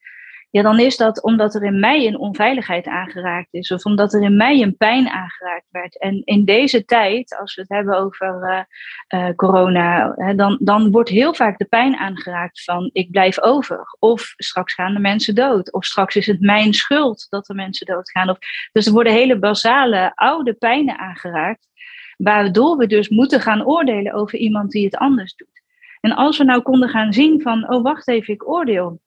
ja, 0.52 0.62
dan 0.62 0.78
is 0.78 0.96
dat 0.96 1.22
omdat 1.22 1.54
er 1.54 1.62
in 1.62 1.80
mij 1.80 2.06
een 2.06 2.18
onveiligheid 2.18 2.86
aangeraakt 2.86 3.54
is, 3.54 3.70
of 3.70 3.84
omdat 3.84 4.14
er 4.14 4.22
in 4.22 4.36
mij 4.36 4.62
een 4.62 4.76
pijn 4.76 5.08
aangeraakt 5.08 5.66
werd. 5.70 5.98
En 5.98 6.22
in 6.24 6.44
deze 6.44 6.84
tijd, 6.84 7.36
als 7.38 7.54
we 7.54 7.60
het 7.60 7.70
hebben 7.70 7.98
over 7.98 8.66
uh, 9.10 9.20
uh, 9.20 9.34
corona, 9.34 10.12
hè, 10.16 10.34
dan, 10.34 10.58
dan 10.60 10.90
wordt 10.90 11.08
heel 11.08 11.34
vaak 11.34 11.58
de 11.58 11.64
pijn 11.64 11.96
aangeraakt 11.96 12.64
van 12.64 12.90
ik 12.92 13.10
blijf 13.10 13.40
over. 13.40 13.96
Of 13.98 14.32
straks 14.36 14.74
gaan 14.74 14.94
de 14.94 15.00
mensen 15.00 15.34
dood. 15.34 15.72
Of 15.72 15.84
straks 15.84 16.16
is 16.16 16.26
het 16.26 16.40
mijn 16.40 16.74
schuld 16.74 17.26
dat 17.28 17.46
de 17.46 17.54
mensen 17.54 17.86
doodgaan. 17.86 18.30
Of, 18.30 18.38
dus 18.72 18.86
er 18.86 18.92
worden 18.92 19.12
hele 19.12 19.38
basale 19.38 20.12
oude 20.14 20.52
pijnen 20.52 20.98
aangeraakt, 20.98 21.68
waardoor 22.16 22.76
we 22.76 22.86
dus 22.86 23.08
moeten 23.08 23.40
gaan 23.40 23.66
oordelen 23.66 24.12
over 24.12 24.38
iemand 24.38 24.70
die 24.70 24.84
het 24.84 24.96
anders 24.96 25.34
doet. 25.34 25.61
En 26.02 26.12
als 26.12 26.38
we 26.38 26.44
nou 26.44 26.62
konden 26.62 26.88
gaan 26.88 27.12
zien 27.12 27.40
van, 27.40 27.72
oh 27.72 27.82
wacht 27.82 28.08
even, 28.08 28.34
ik 28.34 28.48
oordeel 28.48 29.00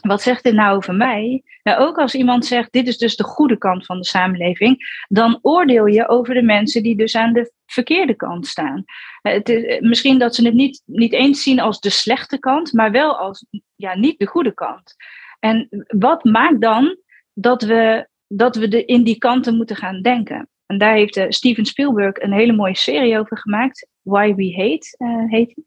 wat 0.00 0.22
zegt 0.22 0.42
dit 0.42 0.54
nou 0.54 0.76
over 0.76 0.94
mij? 0.94 1.42
Nou, 1.62 1.80
ook 1.80 1.98
als 1.98 2.14
iemand 2.14 2.46
zegt, 2.46 2.72
dit 2.72 2.86
is 2.86 2.98
dus 2.98 3.16
de 3.16 3.24
goede 3.24 3.58
kant 3.58 3.86
van 3.86 3.98
de 3.98 4.04
samenleving, 4.04 5.04
dan 5.08 5.38
oordeel 5.42 5.86
je 5.86 6.08
over 6.08 6.34
de 6.34 6.42
mensen 6.42 6.82
die 6.82 6.96
dus 6.96 7.16
aan 7.16 7.32
de 7.32 7.52
verkeerde 7.66 8.14
kant 8.14 8.46
staan. 8.46 8.84
Het 9.22 9.48
is, 9.48 9.80
misschien 9.80 10.18
dat 10.18 10.34
ze 10.34 10.44
het 10.44 10.54
niet, 10.54 10.82
niet 10.84 11.12
eens 11.12 11.42
zien 11.42 11.60
als 11.60 11.80
de 11.80 11.90
slechte 11.90 12.38
kant, 12.38 12.72
maar 12.72 12.90
wel 12.90 13.18
als 13.18 13.46
ja, 13.76 13.94
niet 13.94 14.18
de 14.18 14.26
goede 14.26 14.54
kant. 14.54 14.94
En 15.40 15.86
wat 15.86 16.24
maakt 16.24 16.60
dan 16.60 16.96
dat 17.34 17.62
we, 17.62 18.08
dat 18.26 18.56
we 18.56 18.68
de, 18.68 18.84
in 18.84 19.04
die 19.04 19.18
kanten 19.18 19.56
moeten 19.56 19.76
gaan 19.76 20.02
denken? 20.02 20.48
En 20.66 20.78
daar 20.78 20.94
heeft 20.94 21.16
uh, 21.16 21.24
Steven 21.28 21.64
Spielberg 21.64 22.16
een 22.16 22.32
hele 22.32 22.52
mooie 22.52 22.76
serie 22.76 23.18
over 23.18 23.38
gemaakt. 23.38 23.88
Why 24.02 24.34
We 24.34 24.54
Hate 24.54 24.94
uh, 24.98 25.30
heet 25.30 25.52
hij. 25.54 25.64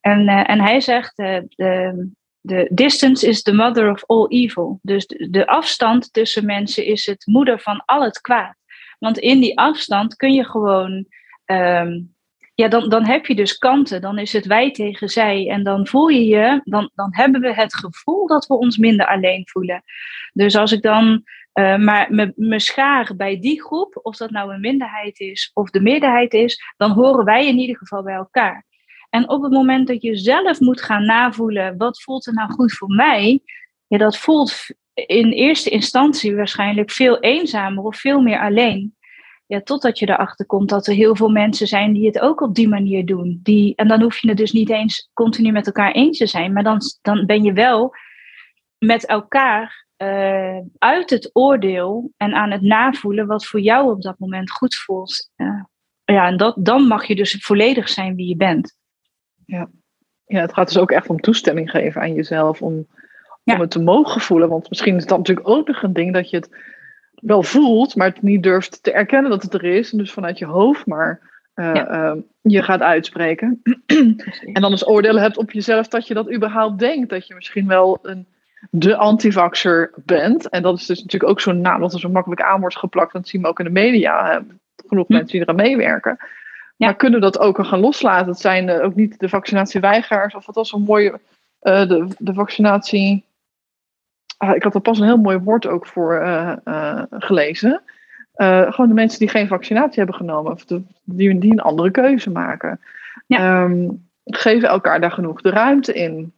En, 0.00 0.20
uh, 0.28 0.50
en 0.50 0.60
hij 0.60 0.80
zegt, 0.80 1.16
de, 1.16 2.08
de 2.46 2.68
distance 2.72 3.26
is 3.26 3.42
the 3.42 3.52
mother 3.52 3.90
of 3.90 4.04
all 4.06 4.26
evil. 4.28 4.78
Dus 4.82 5.06
de, 5.06 5.46
afstand 5.46 6.12
tussen 6.12 6.46
mensen 6.46 6.84
is 6.86 7.06
het 7.06 7.26
moeder 7.26 7.60
van 7.60 7.82
al 7.84 8.02
het 8.02 8.20
kwaad. 8.20 8.54
Want 8.98 9.18
in 9.18 9.40
die 9.40 9.58
afstand 9.58 10.16
kun 10.16 10.32
je 10.32 10.44
gewoon. 10.44 11.06
Ehm, 11.44 12.00
ja, 12.54 12.68
dan, 12.68 12.88
dan 12.88 13.04
heb 13.04 13.26
je 13.26 13.34
dus 13.34 13.58
kanten. 13.58 14.00
Dan 14.00 14.18
is 14.18 14.32
het 14.32 14.46
wij 14.46 14.70
tegen 14.70 15.08
zij. 15.08 15.48
En 15.48 15.62
dan 15.62 15.86
voel 15.86 16.08
je 16.08 16.24
je. 16.24 16.60
Dan, 16.64 16.90
dan 16.94 17.08
hebben 17.14 17.40
we 17.40 17.54
het 17.54 17.74
gevoel 17.74 18.26
dat 18.26 18.46
we 18.46 18.54
ons 18.54 18.76
minder 18.76 19.06
alleen 19.06 19.48
voelen. 19.48 19.82
Dus 20.32 20.56
als 20.56 20.72
ik 20.72 20.82
dan 20.82 21.22
uh, 21.54 21.76
maar 21.76 22.06
me, 22.10 22.32
me 22.36 22.60
schaar 22.60 23.12
bij 23.16 23.40
die 23.40 23.62
groep, 23.62 24.00
of 24.02 24.16
dat 24.16 24.30
nou 24.30 24.54
een 24.54 24.60
minderheid 24.60 25.20
is 25.20 25.50
of 25.54 25.70
de 25.70 25.80
meerderheid 25.80 26.32
is, 26.32 26.62
dan 26.76 26.90
horen 26.90 27.24
wij 27.24 27.46
in 27.46 27.58
ieder 27.58 27.76
geval 27.76 28.02
bij 28.02 28.14
elkaar. 28.14 28.64
En 29.10 29.28
op 29.28 29.42
het 29.42 29.52
moment 29.52 29.86
dat 29.86 30.02
je 30.02 30.16
zelf 30.16 30.60
moet 30.60 30.82
gaan 30.82 31.04
navoelen, 31.04 31.76
wat 31.76 32.02
voelt 32.02 32.26
er 32.26 32.32
nou 32.32 32.52
goed 32.52 32.72
voor 32.72 32.88
mij? 32.88 33.40
Ja, 33.86 33.98
dat 33.98 34.18
voelt 34.18 34.66
in 34.94 35.30
eerste 35.30 35.70
instantie 35.70 36.36
waarschijnlijk 36.36 36.90
veel 36.90 37.20
eenzamer 37.20 37.84
of 37.84 37.96
veel 37.96 38.20
meer 38.20 38.40
alleen. 38.40 38.96
Ja, 39.46 39.60
totdat 39.60 39.98
je 39.98 40.08
erachter 40.08 40.46
komt 40.46 40.68
dat 40.68 40.86
er 40.86 40.94
heel 40.94 41.16
veel 41.16 41.28
mensen 41.28 41.66
zijn 41.66 41.92
die 41.92 42.06
het 42.06 42.20
ook 42.20 42.40
op 42.40 42.54
die 42.54 42.68
manier 42.68 43.06
doen. 43.06 43.40
Die, 43.42 43.74
en 43.74 43.88
dan 43.88 44.02
hoef 44.02 44.18
je 44.18 44.28
het 44.28 44.36
dus 44.36 44.52
niet 44.52 44.70
eens 44.70 45.10
continu 45.12 45.52
met 45.52 45.66
elkaar 45.66 45.92
eens 45.92 46.18
te 46.18 46.26
zijn, 46.26 46.52
maar 46.52 46.62
dan, 46.62 46.80
dan 47.02 47.26
ben 47.26 47.42
je 47.42 47.52
wel 47.52 47.94
met 48.78 49.06
elkaar 49.06 49.86
uh, 49.98 50.58
uit 50.78 51.10
het 51.10 51.30
oordeel 51.32 52.12
en 52.16 52.34
aan 52.34 52.50
het 52.50 52.62
navoelen 52.62 53.26
wat 53.26 53.46
voor 53.46 53.60
jou 53.60 53.90
op 53.90 54.02
dat 54.02 54.18
moment 54.18 54.50
goed 54.50 54.74
voelt. 54.74 55.30
Uh, 55.36 55.62
ja, 56.04 56.26
en 56.26 56.36
dat, 56.36 56.54
dan 56.58 56.86
mag 56.86 57.04
je 57.04 57.14
dus 57.14 57.36
volledig 57.40 57.88
zijn 57.88 58.14
wie 58.14 58.28
je 58.28 58.36
bent. 58.36 58.76
Ja. 59.46 59.70
ja, 60.24 60.40
het 60.40 60.52
gaat 60.52 60.66
dus 60.66 60.78
ook 60.78 60.90
echt 60.90 61.08
om 61.08 61.20
toestemming 61.20 61.70
geven 61.70 62.00
aan 62.00 62.14
jezelf 62.14 62.62
om, 62.62 62.86
om 63.44 63.60
het 63.60 63.70
te 63.70 63.82
mogen 63.82 64.20
voelen. 64.20 64.48
Want 64.48 64.68
misschien 64.68 64.96
is 64.96 65.06
dat 65.06 65.18
natuurlijk 65.18 65.48
ook 65.48 65.66
nog 65.66 65.82
een 65.82 65.92
ding 65.92 66.12
dat 66.12 66.30
je 66.30 66.36
het 66.36 66.56
wel 67.14 67.42
voelt, 67.42 67.96
maar 67.96 68.06
het 68.06 68.22
niet 68.22 68.42
durft 68.42 68.82
te 68.82 68.92
erkennen 68.92 69.30
dat 69.30 69.42
het 69.42 69.54
er 69.54 69.64
is. 69.64 69.92
En 69.92 69.98
dus 69.98 70.12
vanuit 70.12 70.38
je 70.38 70.46
hoofd 70.46 70.86
maar 70.86 71.32
ehm, 71.54 72.18
je 72.40 72.62
gaat 72.62 72.80
uitspreken. 72.80 73.62
en 74.52 74.60
dan 74.60 74.70
dus 74.70 74.86
oordelen 74.86 75.22
hebt 75.22 75.38
op 75.38 75.50
jezelf 75.50 75.88
dat 75.88 76.06
je 76.06 76.14
dat 76.14 76.32
überhaupt 76.32 76.78
denkt. 76.78 77.10
Dat 77.10 77.26
je 77.26 77.34
misschien 77.34 77.66
wel 77.66 77.98
een, 78.02 78.26
de 78.70 78.96
antivaxer 78.96 79.92
bent. 79.96 80.48
En 80.48 80.62
dat 80.62 80.78
is 80.78 80.86
dus 80.86 81.02
natuurlijk 81.02 81.30
ook 81.30 81.40
zo'n 81.40 81.60
naam 81.60 81.80
dat 81.80 81.92
er 81.92 82.00
zo 82.00 82.08
makkelijk 82.08 82.42
aan 82.42 82.60
wordt 82.60 82.78
geplakt. 82.78 83.12
Dat 83.12 83.28
zien 83.28 83.42
we 83.42 83.48
ook 83.48 83.58
in 83.58 83.64
de 83.64 83.70
media. 83.70 84.42
Genoeg 84.86 85.06
hm. 85.06 85.12
mensen 85.12 85.32
die 85.32 85.40
eraan 85.40 85.56
meewerken. 85.56 86.18
Maar 86.76 86.96
kunnen 86.96 87.20
dat 87.20 87.38
ook 87.38 87.64
gaan 87.64 87.80
loslaten? 87.80 88.28
Het 88.28 88.40
zijn 88.40 88.68
uh, 88.68 88.84
ook 88.84 88.94
niet 88.94 89.18
de 89.18 89.28
vaccinatieweigeraars. 89.28 90.34
Of 90.34 90.46
wat 90.46 90.54
was 90.54 90.68
zo'n 90.68 90.82
mooie. 90.82 91.20
Uh, 91.62 91.88
de, 91.88 92.08
de 92.18 92.34
vaccinatie. 92.34 93.24
Ah, 94.36 94.56
ik 94.56 94.62
had 94.62 94.74
er 94.74 94.80
pas 94.80 94.98
een 94.98 95.06
heel 95.06 95.16
mooi 95.16 95.38
woord 95.38 95.66
ook 95.66 95.86
voor 95.86 96.22
uh, 96.22 97.02
gelezen. 97.10 97.82
gewoon 98.36 98.88
de 98.88 98.94
mensen 98.94 99.18
die 99.18 99.28
geen 99.28 99.48
vaccinatie 99.48 99.96
hebben 99.96 100.14
genomen. 100.14 100.52
Of 100.52 100.64
de, 100.64 100.82
die, 101.04 101.38
die 101.38 101.52
een 101.52 101.60
andere 101.60 101.90
keuze 101.90 102.30
maken. 102.30 102.80
Ja. 103.26 103.62
Um, 103.62 104.08
geven 104.24 104.68
elkaar 104.68 105.00
daar 105.00 105.10
genoeg 105.10 105.40
de 105.40 105.50
ruimte 105.50 105.92
in. 105.92 106.32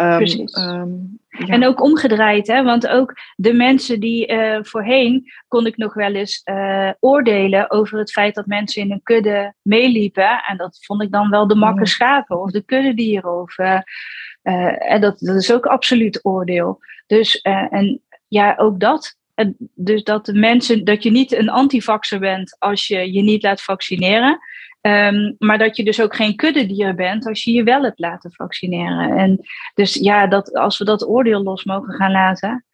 Um, 0.00 0.16
Precies. 0.16 0.56
Um, 0.56 1.18
en 1.30 1.66
ook 1.66 1.82
omgedraaid, 1.82 2.46
hè? 2.46 2.62
want 2.62 2.86
ook 2.86 3.16
de 3.36 3.52
mensen 3.52 4.00
die 4.00 4.32
uh, 4.32 4.58
voorheen 4.62 5.32
kon 5.48 5.66
ik 5.66 5.76
nog 5.76 5.94
wel 5.94 6.14
eens 6.14 6.42
uh, 6.44 6.90
oordelen 7.00 7.70
over 7.70 7.98
het 7.98 8.10
feit 8.10 8.34
dat 8.34 8.46
mensen 8.46 8.82
in 8.82 8.90
een 8.90 9.02
kudde 9.02 9.54
meeliepen. 9.62 10.42
En 10.48 10.56
dat 10.56 10.78
vond 10.80 11.02
ik 11.02 11.10
dan 11.10 11.30
wel 11.30 11.46
de 11.46 11.54
makke 11.54 11.86
schapen 11.86 12.40
of 12.40 12.50
de 12.50 12.62
kuddedieren. 12.64 13.40
Of, 13.40 13.58
uh, 13.58 13.80
en 14.92 15.00
dat, 15.00 15.18
dat 15.18 15.36
is 15.36 15.52
ook 15.52 15.66
absoluut 15.66 16.20
oordeel. 16.22 16.78
Dus, 17.06 17.40
en 17.40 18.02
ja, 18.28 18.54
ook 18.56 18.80
dat. 18.80 19.18
Dus 19.74 20.04
dat 20.04 20.26
de 20.26 20.34
mensen, 20.34 20.84
dat 20.84 21.02
je 21.02 21.10
niet 21.10 21.32
een 21.32 21.50
antivaxer 21.50 22.18
bent 22.18 22.56
als 22.58 22.86
je 22.86 23.12
je 23.12 23.22
niet 23.22 23.42
laat 23.42 23.62
vaccineren. 23.62 24.38
Um, 24.82 25.34
maar 25.38 25.58
dat 25.58 25.76
je 25.76 25.84
dus 25.84 26.02
ook 26.02 26.16
geen 26.16 26.36
kuddedier 26.36 26.94
bent 26.94 27.26
als 27.26 27.44
je 27.44 27.52
je 27.52 27.62
wel 27.62 27.82
hebt 27.82 27.98
laten 27.98 28.32
vaccineren. 28.32 29.16
En 29.16 29.40
dus 29.74 29.94
ja, 29.94 30.26
dat, 30.26 30.54
als 30.54 30.78
we 30.78 30.84
dat 30.84 31.08
oordeel 31.08 31.42
los 31.42 31.64
mogen 31.64 31.94
gaan 31.94 32.10
laten. 32.10 32.64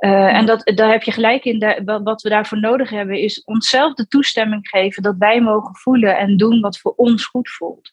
Uh, 0.00 0.36
en 0.36 0.46
dat, 0.46 0.72
daar 0.74 0.90
heb 0.90 1.02
je 1.02 1.12
gelijk 1.12 1.44
in. 1.44 1.84
Wat 2.04 2.22
we 2.22 2.28
daarvoor 2.28 2.60
nodig 2.60 2.90
hebben, 2.90 3.18
is 3.18 3.44
onszelf 3.44 3.94
de 3.94 4.06
toestemming 4.06 4.68
geven 4.68 5.02
dat 5.02 5.16
wij 5.18 5.40
mogen 5.40 5.74
voelen 5.74 6.18
en 6.18 6.36
doen 6.36 6.60
wat 6.60 6.78
voor 6.78 6.92
ons 6.96 7.26
goed 7.26 7.50
voelt. 7.50 7.92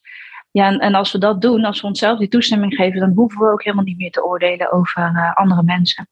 Ja, 0.52 0.78
en, 0.78 0.94
als 0.94 1.12
we 1.12 1.18
dat 1.18 1.42
doen, 1.42 1.66
als 1.66 1.82
we 1.82 1.88
onszelf 1.88 2.20
die 2.20 2.28
toestemming 2.28 2.76
geven, 2.76 3.00
dan 3.00 3.14
hoeven 3.16 3.40
we 3.40 3.52
ook 3.52 3.64
helemaal 3.64 3.86
niet 3.86 3.98
meer 3.98 4.12
te 4.12 4.26
oordelen 4.26 4.72
over 4.72 5.02
uh, 5.02 5.34
andere 5.34 5.64
mensen. 5.64 6.08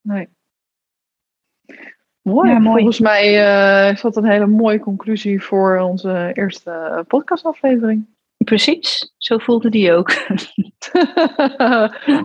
Nee. 0.00 0.28
Mooi. 2.22 2.60
Volgens 2.62 3.00
mij 3.00 3.24
uh, 3.86 3.92
is 3.92 4.00
dat 4.00 4.16
een 4.16 4.30
hele 4.30 4.46
mooie 4.46 4.80
conclusie 4.80 5.42
voor 5.42 5.78
onze 5.78 6.30
eerste 6.32 7.04
podcastaflevering. 7.08 8.06
Precies, 8.44 9.14
zo 9.16 9.38
voelde 9.38 9.70
die 9.70 9.92
ook. 9.92 10.10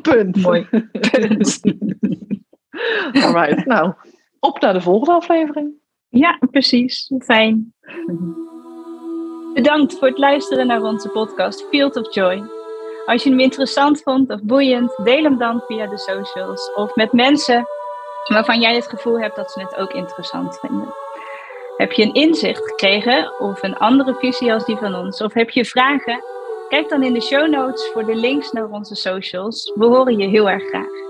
Punt. 0.02 0.36
Mooi. 0.36 0.68
Punt. 1.12 1.60
Alright, 3.24 3.66
nou, 3.66 3.94
op 4.40 4.62
naar 4.62 4.74
de 4.74 4.82
volgende 4.82 5.14
aflevering. 5.14 5.72
Ja, 6.10 6.40
precies. 6.52 7.12
Fijn. 7.20 7.74
Bedankt 9.54 9.98
voor 9.98 10.08
het 10.08 10.18
luisteren 10.18 10.68
naar 10.68 10.82
onze 10.82 11.10
podcast 11.10 11.68
Field 11.70 11.96
of 11.96 12.14
Joy. 12.14 12.44
Als 13.06 13.24
je 13.24 13.30
hem 13.30 13.40
interessant 13.40 14.02
vond 14.02 14.30
of 14.30 14.44
boeiend, 14.44 15.00
deel 15.04 15.24
hem 15.24 15.38
dan 15.38 15.64
via 15.68 15.88
de 15.88 15.98
socials 15.98 16.74
of 16.74 16.96
met 16.96 17.12
mensen 17.12 17.68
waarvan 18.34 18.60
jij 18.60 18.76
het 18.76 18.88
gevoel 18.88 19.20
hebt 19.20 19.36
dat 19.36 19.52
ze 19.52 19.60
het 19.60 19.76
ook 19.76 19.94
interessant 19.94 20.60
vinden. 20.60 20.94
Heb 21.78 21.92
je 21.92 22.04
een 22.04 22.14
inzicht 22.14 22.68
gekregen 22.68 23.40
of 23.40 23.64
een 23.64 23.78
andere 23.78 24.16
visie 24.20 24.54
als 24.54 24.66
die 24.66 24.78
van 24.78 24.96
ons? 24.96 25.22
Of 25.22 25.34
heb 25.34 25.50
je 25.50 25.66
vragen? 25.66 26.24
Kijk 26.70 26.90
dan 26.90 27.04
in 27.04 27.14
de 27.14 27.22
show 27.22 27.50
notes 27.50 27.90
voor 27.94 28.06
de 28.06 28.16
links 28.16 28.52
naar 28.52 28.70
onze 28.70 28.96
socials. 28.96 29.72
We 29.76 29.86
horen 29.86 30.18
je 30.18 30.28
heel 30.28 30.50
erg 30.50 30.64
graag. 30.64 31.07